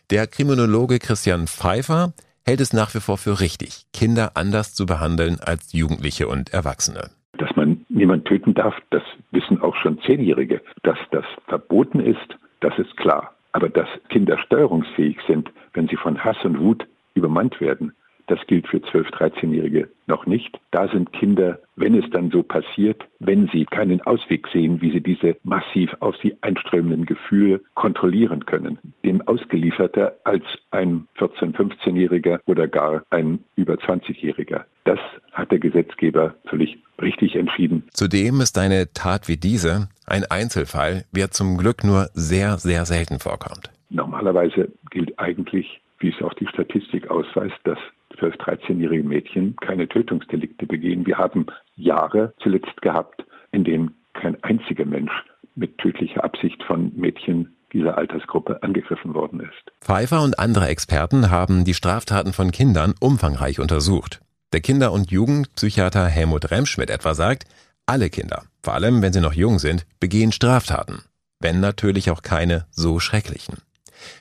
Der 0.09 0.25
Kriminologe 0.25 0.99
Christian 0.99 1.47
Pfeiffer 1.47 2.13
hält 2.45 2.61
es 2.61 2.71
nach 2.71 2.93
wie 2.95 3.01
vor 3.01 3.17
für 3.17 3.41
richtig, 3.41 3.87
Kinder 3.91 4.31
anders 4.35 4.73
zu 4.73 4.85
behandeln 4.85 5.39
als 5.39 5.73
Jugendliche 5.73 6.29
und 6.29 6.53
Erwachsene. 6.53 7.11
Dass 7.37 7.53
man 7.55 7.85
niemand 7.89 8.25
töten 8.25 8.53
darf, 8.53 8.75
das 8.89 9.03
wissen 9.31 9.61
auch 9.61 9.75
schon 9.75 9.99
Zehnjährige. 10.01 10.61
Dass 10.83 10.97
das 11.11 11.25
verboten 11.47 11.99
ist, 11.99 12.37
das 12.61 12.77
ist 12.77 12.95
klar. 12.97 13.35
Aber 13.51 13.69
dass 13.69 13.87
Kinder 14.09 14.37
steuerungsfähig 14.37 15.17
sind, 15.27 15.51
wenn 15.73 15.87
sie 15.87 15.97
von 15.97 16.23
Hass 16.23 16.37
und 16.43 16.59
Wut 16.59 16.87
übermannt 17.13 17.59
werden, 17.59 17.93
das 18.31 18.39
gilt 18.47 18.67
für 18.67 18.77
12-, 18.77 19.11
13-Jährige 19.11 19.89
noch 20.07 20.25
nicht. 20.25 20.57
Da 20.71 20.87
sind 20.87 21.11
Kinder, 21.11 21.59
wenn 21.75 21.95
es 21.95 22.09
dann 22.11 22.31
so 22.31 22.43
passiert, 22.43 23.03
wenn 23.19 23.49
sie 23.51 23.65
keinen 23.65 24.01
Ausweg 24.01 24.47
sehen, 24.53 24.81
wie 24.81 24.91
sie 24.91 25.01
diese 25.01 25.35
massiv 25.43 25.93
auf 25.99 26.15
sie 26.21 26.37
einströmenden 26.39 27.05
Gefühle 27.05 27.61
kontrollieren 27.75 28.45
können, 28.45 28.79
dem 29.03 29.21
ausgelieferter 29.27 30.15
als 30.23 30.43
ein 30.71 31.07
14-, 31.17 31.53
15-Jähriger 31.53 32.39
oder 32.45 32.69
gar 32.69 33.03
ein 33.09 33.39
über 33.57 33.73
20-Jähriger. 33.73 34.63
Das 34.85 34.99
hat 35.33 35.51
der 35.51 35.59
Gesetzgeber 35.59 36.33
völlig 36.45 36.77
richtig 37.01 37.35
entschieden. 37.35 37.83
Zudem 37.91 38.39
ist 38.39 38.57
eine 38.57 38.93
Tat 38.93 39.27
wie 39.27 39.37
diese 39.37 39.89
ein 40.05 40.23
Einzelfall, 40.29 41.03
der 41.11 41.31
zum 41.31 41.57
Glück 41.57 41.83
nur 41.83 42.07
sehr, 42.13 42.57
sehr 42.57 42.85
selten 42.85 43.19
vorkommt. 43.19 43.71
Normalerweise 43.89 44.69
gilt 44.89 45.19
eigentlich, 45.19 45.81
wie 45.99 46.09
es 46.09 46.21
auch 46.23 46.33
die 46.35 46.47
Statistik 46.47 47.09
ausweist, 47.09 47.59
dass 47.65 47.77
12-, 48.21 48.37
13-jährige 48.37 49.03
Mädchen 49.03 49.55
keine 49.57 49.87
Tötungsdelikte 49.87 50.65
begehen. 50.65 51.05
Wir 51.05 51.17
haben 51.17 51.47
Jahre 51.75 52.33
zuletzt 52.41 52.81
gehabt, 52.81 53.25
in 53.51 53.63
denen 53.63 53.95
kein 54.13 54.41
einziger 54.43 54.85
Mensch 54.85 55.11
mit 55.55 55.77
tödlicher 55.79 56.23
Absicht 56.23 56.61
von 56.63 56.91
Mädchen 56.95 57.55
dieser 57.73 57.97
Altersgruppe 57.97 58.61
angegriffen 58.63 59.13
worden 59.13 59.39
ist. 59.39 59.71
Pfeiffer 59.81 60.21
und 60.23 60.39
andere 60.39 60.67
Experten 60.67 61.31
haben 61.31 61.63
die 61.63 61.73
Straftaten 61.73 62.33
von 62.33 62.51
Kindern 62.51 62.93
umfangreich 62.99 63.59
untersucht. 63.59 64.21
Der 64.53 64.61
Kinder- 64.61 64.91
und 64.91 65.11
Jugendpsychiater 65.11 66.05
Helmut 66.05 66.51
Remschmidt 66.51 66.89
etwa 66.89 67.13
sagt, 67.13 67.45
alle 67.85 68.09
Kinder, 68.09 68.43
vor 68.61 68.73
allem 68.73 69.01
wenn 69.01 69.13
sie 69.13 69.21
noch 69.21 69.33
jung 69.33 69.59
sind, 69.59 69.85
begehen 69.99 70.31
Straftaten. 70.31 71.03
Wenn 71.39 71.59
natürlich 71.59 72.11
auch 72.11 72.21
keine 72.21 72.65
so 72.71 72.99
schrecklichen. 72.99 73.57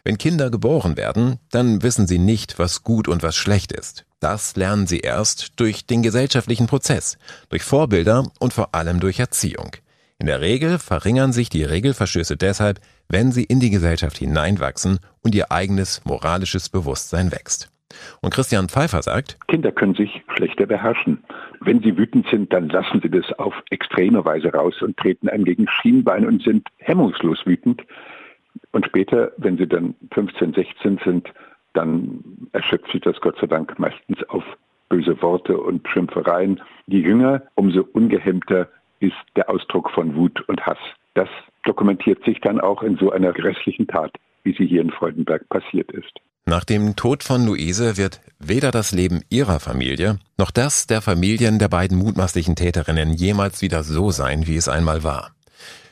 Wenn 0.04 0.18
Kinder 0.18 0.50
geboren 0.50 0.96
werden, 0.96 1.38
dann 1.50 1.82
wissen 1.82 2.06
sie 2.06 2.18
nicht, 2.18 2.58
was 2.58 2.82
gut 2.82 3.08
und 3.08 3.22
was 3.22 3.36
schlecht 3.36 3.72
ist. 3.72 4.04
Das 4.20 4.56
lernen 4.56 4.86
sie 4.86 5.00
erst 5.00 5.58
durch 5.58 5.86
den 5.86 6.02
gesellschaftlichen 6.02 6.66
Prozess, 6.66 7.18
durch 7.48 7.62
Vorbilder 7.62 8.24
und 8.38 8.52
vor 8.52 8.74
allem 8.74 9.00
durch 9.00 9.18
Erziehung. 9.18 9.76
In 10.18 10.26
der 10.26 10.42
Regel 10.42 10.78
verringern 10.78 11.32
sich 11.32 11.48
die 11.48 11.64
Regelverstöße 11.64 12.36
deshalb, 12.36 12.80
wenn 13.08 13.32
sie 13.32 13.44
in 13.44 13.58
die 13.58 13.70
Gesellschaft 13.70 14.18
hineinwachsen 14.18 14.98
und 15.22 15.34
ihr 15.34 15.50
eigenes 15.50 16.04
moralisches 16.04 16.68
Bewusstsein 16.68 17.32
wächst. 17.32 17.70
Und 18.20 18.32
Christian 18.32 18.68
Pfeiffer 18.68 19.02
sagt, 19.02 19.38
Kinder 19.48 19.72
können 19.72 19.94
sich 19.94 20.22
schlechter 20.36 20.66
beherrschen. 20.66 21.24
Wenn 21.60 21.82
sie 21.82 21.96
wütend 21.96 22.26
sind, 22.30 22.52
dann 22.52 22.68
lassen 22.68 23.00
sie 23.02 23.10
das 23.10 23.32
auf 23.38 23.54
extreme 23.70 24.24
Weise 24.24 24.52
raus 24.52 24.80
und 24.82 24.96
treten 24.96 25.28
einem 25.28 25.44
gegen 25.44 25.66
Schienbein 25.68 26.26
und 26.26 26.42
sind 26.42 26.68
hemmungslos 26.78 27.46
wütend. 27.46 27.82
Und 28.72 28.86
später, 28.86 29.32
wenn 29.36 29.56
sie 29.56 29.66
dann 29.66 29.94
15, 30.12 30.54
16 30.54 31.00
sind, 31.04 31.28
dann 31.72 32.48
erschöpft 32.52 32.90
sich 32.92 33.00
das 33.02 33.20
Gott 33.20 33.36
sei 33.40 33.46
Dank 33.46 33.78
meistens 33.78 34.22
auf 34.28 34.44
böse 34.88 35.20
Worte 35.22 35.56
und 35.56 35.86
Schimpfereien. 35.88 36.60
Die 36.86 37.00
Jünger, 37.00 37.42
umso 37.54 37.86
ungehemmter 37.92 38.68
ist 38.98 39.14
der 39.36 39.48
Ausdruck 39.48 39.90
von 39.90 40.14
Wut 40.14 40.46
und 40.48 40.64
Hass. 40.66 40.78
Das 41.14 41.28
dokumentiert 41.64 42.24
sich 42.24 42.40
dann 42.40 42.60
auch 42.60 42.82
in 42.82 42.96
so 42.96 43.10
einer 43.10 43.32
grässlichen 43.32 43.86
Tat, 43.86 44.12
wie 44.44 44.54
sie 44.54 44.66
hier 44.66 44.82
in 44.82 44.90
Freudenberg 44.90 45.48
passiert 45.48 45.90
ist. 45.92 46.12
Nach 46.46 46.64
dem 46.64 46.96
Tod 46.96 47.22
von 47.22 47.46
Luise 47.46 47.96
wird 47.96 48.20
weder 48.38 48.70
das 48.70 48.92
Leben 48.92 49.22
ihrer 49.30 49.60
Familie 49.60 50.18
noch 50.38 50.50
das 50.50 50.86
der 50.86 51.00
Familien 51.00 51.58
der 51.58 51.68
beiden 51.68 51.98
mutmaßlichen 51.98 52.56
Täterinnen 52.56 53.12
jemals 53.12 53.62
wieder 53.62 53.84
so 53.84 54.10
sein, 54.10 54.46
wie 54.46 54.56
es 54.56 54.68
einmal 54.68 55.04
war. 55.04 55.32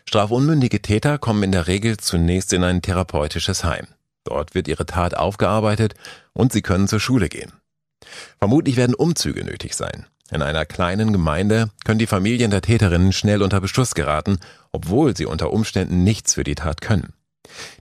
Strafunmündige 0.08 0.80
Täter 0.80 1.18
kommen 1.18 1.42
in 1.42 1.52
der 1.52 1.66
Regel 1.66 1.98
zunächst 1.98 2.54
in 2.54 2.64
ein 2.64 2.80
therapeutisches 2.80 3.62
Heim. 3.62 3.88
Dort 4.24 4.54
wird 4.54 4.66
ihre 4.66 4.86
Tat 4.86 5.14
aufgearbeitet 5.14 5.96
und 6.32 6.50
sie 6.50 6.62
können 6.62 6.88
zur 6.88 6.98
Schule 6.98 7.28
gehen. 7.28 7.52
Vermutlich 8.38 8.78
werden 8.78 8.94
Umzüge 8.94 9.44
nötig 9.44 9.74
sein. 9.74 10.06
In 10.30 10.40
einer 10.40 10.64
kleinen 10.64 11.12
Gemeinde 11.12 11.68
können 11.84 11.98
die 11.98 12.06
Familien 12.06 12.50
der 12.50 12.62
Täterinnen 12.62 13.12
schnell 13.12 13.42
unter 13.42 13.60
Beschuss 13.60 13.94
geraten, 13.94 14.38
obwohl 14.72 15.14
sie 15.14 15.26
unter 15.26 15.52
Umständen 15.52 16.04
nichts 16.04 16.32
für 16.32 16.44
die 16.44 16.54
Tat 16.54 16.80
können. 16.80 17.12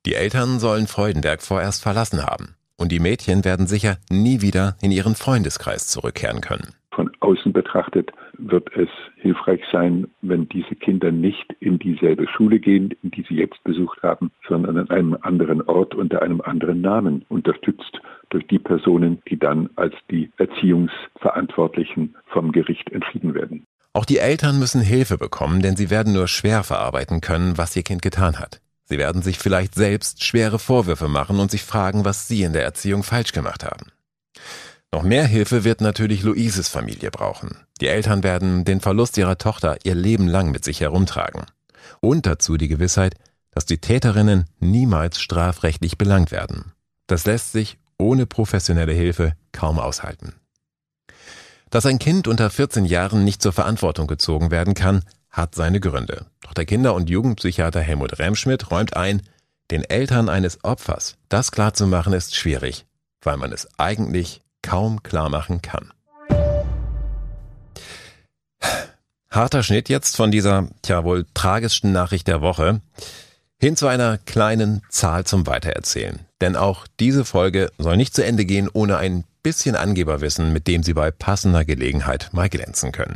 Die 0.05 0.15
Eltern 0.15 0.59
sollen 0.59 0.87
Freudenberg 0.87 1.41
vorerst 1.41 1.81
verlassen 1.81 2.25
haben 2.25 2.57
und 2.75 2.91
die 2.91 2.99
Mädchen 2.99 3.45
werden 3.45 3.67
sicher 3.67 3.99
nie 4.09 4.41
wieder 4.41 4.75
in 4.81 4.91
ihren 4.91 5.15
Freundeskreis 5.15 5.87
zurückkehren 5.87 6.41
können. 6.41 6.75
Von 6.91 7.09
außen 7.21 7.53
betrachtet 7.53 8.11
wird 8.37 8.69
es 8.75 8.89
hilfreich 9.15 9.61
sein, 9.71 10.07
wenn 10.21 10.47
diese 10.49 10.75
Kinder 10.75 11.11
nicht 11.11 11.53
in 11.59 11.79
dieselbe 11.79 12.27
Schule 12.27 12.59
gehen, 12.59 12.93
die 13.01 13.25
sie 13.27 13.35
jetzt 13.35 13.63
besucht 13.63 14.01
haben, 14.03 14.31
sondern 14.47 14.77
an 14.77 14.89
einem 14.89 15.17
anderen 15.21 15.61
Ort 15.63 15.95
unter 15.95 16.21
einem 16.21 16.41
anderen 16.41 16.81
Namen, 16.81 17.25
unterstützt 17.29 18.01
durch 18.29 18.45
die 18.47 18.59
Personen, 18.59 19.21
die 19.29 19.37
dann 19.37 19.69
als 19.75 19.93
die 20.11 20.31
Erziehungsverantwortlichen 20.37 22.15
vom 22.27 22.51
Gericht 22.51 22.91
entschieden 22.91 23.33
werden. 23.33 23.65
Auch 23.93 24.05
die 24.05 24.19
Eltern 24.19 24.59
müssen 24.59 24.81
Hilfe 24.81 25.17
bekommen, 25.17 25.61
denn 25.61 25.75
sie 25.75 25.89
werden 25.89 26.13
nur 26.13 26.27
schwer 26.27 26.63
verarbeiten 26.63 27.21
können, 27.21 27.57
was 27.57 27.75
ihr 27.75 27.83
Kind 27.83 28.01
getan 28.01 28.39
hat. 28.39 28.61
Sie 28.85 28.97
werden 28.97 29.21
sich 29.21 29.37
vielleicht 29.39 29.75
selbst 29.75 30.23
schwere 30.23 30.59
Vorwürfe 30.59 31.07
machen 31.07 31.39
und 31.39 31.51
sich 31.51 31.63
fragen, 31.63 32.05
was 32.05 32.27
sie 32.27 32.43
in 32.43 32.53
der 32.53 32.63
Erziehung 32.63 33.03
falsch 33.03 33.33
gemacht 33.33 33.65
haben. 33.65 33.91
Noch 34.91 35.03
mehr 35.03 35.25
Hilfe 35.25 35.63
wird 35.63 35.81
natürlich 35.81 36.23
Luises 36.23 36.69
Familie 36.69 37.11
brauchen. 37.11 37.57
Die 37.81 37.87
Eltern 37.87 38.23
werden 38.23 38.63
den 38.65 38.79
Verlust 38.81 39.17
ihrer 39.17 39.37
Tochter 39.37 39.77
ihr 39.83 39.95
Leben 39.95 40.27
lang 40.27 40.51
mit 40.51 40.63
sich 40.63 40.79
herumtragen. 40.79 41.45
Und 41.99 42.25
dazu 42.25 42.57
die 42.57 42.67
Gewissheit, 42.67 43.15
dass 43.51 43.65
die 43.65 43.79
Täterinnen 43.79 44.45
niemals 44.59 45.19
strafrechtlich 45.19 45.97
belangt 45.97 46.31
werden. 46.31 46.73
Das 47.07 47.25
lässt 47.25 47.51
sich 47.51 47.77
ohne 47.97 48.25
professionelle 48.25 48.93
Hilfe 48.93 49.33
kaum 49.51 49.79
aushalten. 49.79 50.33
Dass 51.69 51.85
ein 51.85 51.99
Kind 51.99 52.27
unter 52.27 52.49
14 52.49 52.85
Jahren 52.85 53.23
nicht 53.23 53.41
zur 53.41 53.51
Verantwortung 53.51 54.07
gezogen 54.07 54.51
werden 54.51 54.73
kann, 54.73 55.03
hat 55.29 55.53
seine 55.55 55.79
Gründe. 55.79 56.25
Doch 56.41 56.53
der 56.53 56.65
Kinder- 56.65 56.93
und 56.93 57.09
Jugendpsychiater 57.09 57.81
Helmut 57.81 58.19
Remschmidt 58.19 58.71
räumt 58.71 58.95
ein, 58.95 59.21
den 59.69 59.83
Eltern 59.83 60.29
eines 60.29 60.63
Opfers 60.63 61.17
das 61.27 61.51
klarzumachen 61.51 62.13
ist 62.13 62.35
schwierig, 62.35 62.85
weil 63.21 63.35
man 63.35 63.51
es 63.51 63.67
eigentlich 63.77 64.41
kaum 64.67 65.01
klar 65.01 65.29
machen 65.29 65.61
kann. 65.61 65.93
Harter 69.29 69.63
Schnitt 69.63 69.87
jetzt 69.87 70.17
von 70.17 70.29
dieser, 70.29 70.67
tja 70.81 71.05
wohl 71.05 71.25
tragischsten 71.33 71.93
Nachricht 71.93 72.27
der 72.27 72.41
Woche 72.41 72.81
hin 73.59 73.77
zu 73.77 73.87
einer 73.87 74.17
kleinen 74.17 74.81
Zahl 74.89 75.23
zum 75.23 75.47
Weitererzählen. 75.47 76.19
Denn 76.41 76.55
auch 76.55 76.85
diese 76.99 77.23
Folge 77.23 77.71
soll 77.77 77.95
nicht 77.95 78.13
zu 78.13 78.25
Ende 78.25 78.45
gehen 78.45 78.69
ohne 78.71 78.97
ein 78.97 79.23
bisschen 79.41 79.75
Angeberwissen, 79.75 80.51
mit 80.51 80.67
dem 80.67 80.83
Sie 80.83 80.93
bei 80.93 81.11
passender 81.11 81.63
Gelegenheit 81.63 82.29
mal 82.33 82.49
glänzen 82.49 82.91
können. 82.91 83.15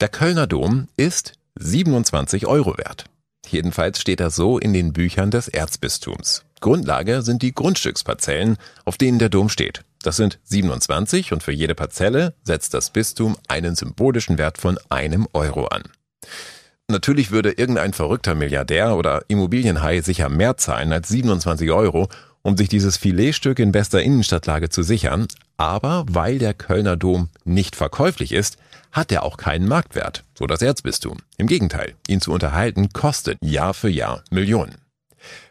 Der 0.00 0.08
Kölner 0.08 0.46
Dom 0.46 0.88
ist 0.96 1.32
27 1.54 2.46
Euro 2.46 2.76
wert. 2.76 3.06
Jedenfalls 3.48 4.00
steht 4.00 4.20
das 4.20 4.36
so 4.36 4.58
in 4.58 4.74
den 4.74 4.92
Büchern 4.92 5.30
des 5.30 5.48
Erzbistums. 5.48 6.44
Grundlage 6.60 7.22
sind 7.22 7.42
die 7.42 7.54
Grundstücksparzellen, 7.54 8.58
auf 8.84 8.98
denen 8.98 9.18
der 9.18 9.30
Dom 9.30 9.48
steht. 9.48 9.84
Das 10.02 10.16
sind 10.16 10.38
27 10.44 11.32
und 11.32 11.42
für 11.42 11.52
jede 11.52 11.74
Parzelle 11.74 12.34
setzt 12.42 12.74
das 12.74 12.90
Bistum 12.90 13.36
einen 13.48 13.74
symbolischen 13.74 14.38
Wert 14.38 14.58
von 14.58 14.78
einem 14.88 15.26
Euro 15.32 15.66
an. 15.66 15.82
Natürlich 16.88 17.32
würde 17.32 17.50
irgendein 17.50 17.92
verrückter 17.92 18.36
Milliardär 18.36 18.96
oder 18.96 19.24
Immobilienhai 19.26 20.02
sicher 20.02 20.28
mehr 20.28 20.56
zahlen 20.56 20.92
als 20.92 21.08
27 21.08 21.72
Euro, 21.72 22.08
um 22.42 22.56
sich 22.56 22.68
dieses 22.68 22.96
Filetstück 22.96 23.58
in 23.58 23.72
bester 23.72 24.00
Innenstadtlage 24.00 24.68
zu 24.68 24.84
sichern, 24.84 25.26
aber 25.56 26.04
weil 26.08 26.38
der 26.38 26.54
Kölner 26.54 26.96
Dom 26.96 27.28
nicht 27.44 27.74
verkäuflich 27.74 28.30
ist, 28.30 28.56
hat 28.92 29.10
er 29.10 29.24
auch 29.24 29.36
keinen 29.36 29.66
Marktwert, 29.66 30.22
so 30.38 30.46
das 30.46 30.62
Erzbistum. 30.62 31.18
Im 31.38 31.48
Gegenteil, 31.48 31.94
ihn 32.06 32.20
zu 32.20 32.32
unterhalten 32.32 32.90
kostet 32.92 33.36
Jahr 33.42 33.74
für 33.74 33.88
Jahr 33.88 34.22
Millionen. 34.30 34.85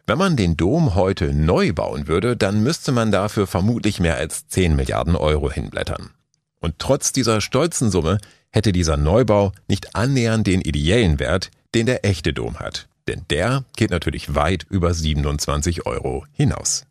Wenn 0.08 0.20
man 0.20 0.36
den 0.36 0.56
Dom 0.56 0.94
heute 0.94 1.34
neu 1.34 1.74
bauen 1.74 2.08
würde, 2.08 2.38
dann 2.38 2.62
müsste 2.62 2.92
man 2.92 3.12
dafür 3.12 3.48
vermutlich 3.48 4.00
mehr 4.00 4.18
als 4.18 4.48
10 4.48 4.76
Milliarden 4.76 5.16
Euro 5.16 5.52
hinblättern. 5.52 6.12
Und 6.60 6.76
trotz 6.78 7.12
dieser 7.12 7.42
stolzen 7.42 7.90
Summe 7.90 8.20
hätte 8.52 8.72
dieser 8.72 8.98
Neubau 8.98 9.52
nicht 9.68 9.96
annähernd 9.96 10.46
den 10.46 10.62
ideellen 10.62 11.20
Wert, 11.20 11.50
den 11.74 11.88
der 11.88 12.06
echte 12.06 12.34
Dom 12.34 12.60
hat. 12.60 12.88
Denn 13.08 13.24
der 13.32 13.64
geht 13.76 13.90
natürlich 13.90 14.36
weit 14.36 14.66
über 14.70 14.94
27 14.94 15.88
Euro 15.88 16.26
hinaus. 16.34 16.86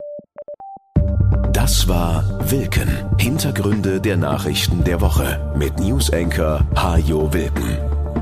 Das 1.53 1.87
war 1.87 2.51
Wilken. 2.51 2.89
Hintergründe 3.19 4.01
der 4.01 4.17
Nachrichten 4.17 4.83
der 4.83 5.01
Woche 5.01 5.55
mit 5.57 5.79
Newsenker 5.79 6.67
Hajo 6.75 7.33
Wilken. 7.33 7.94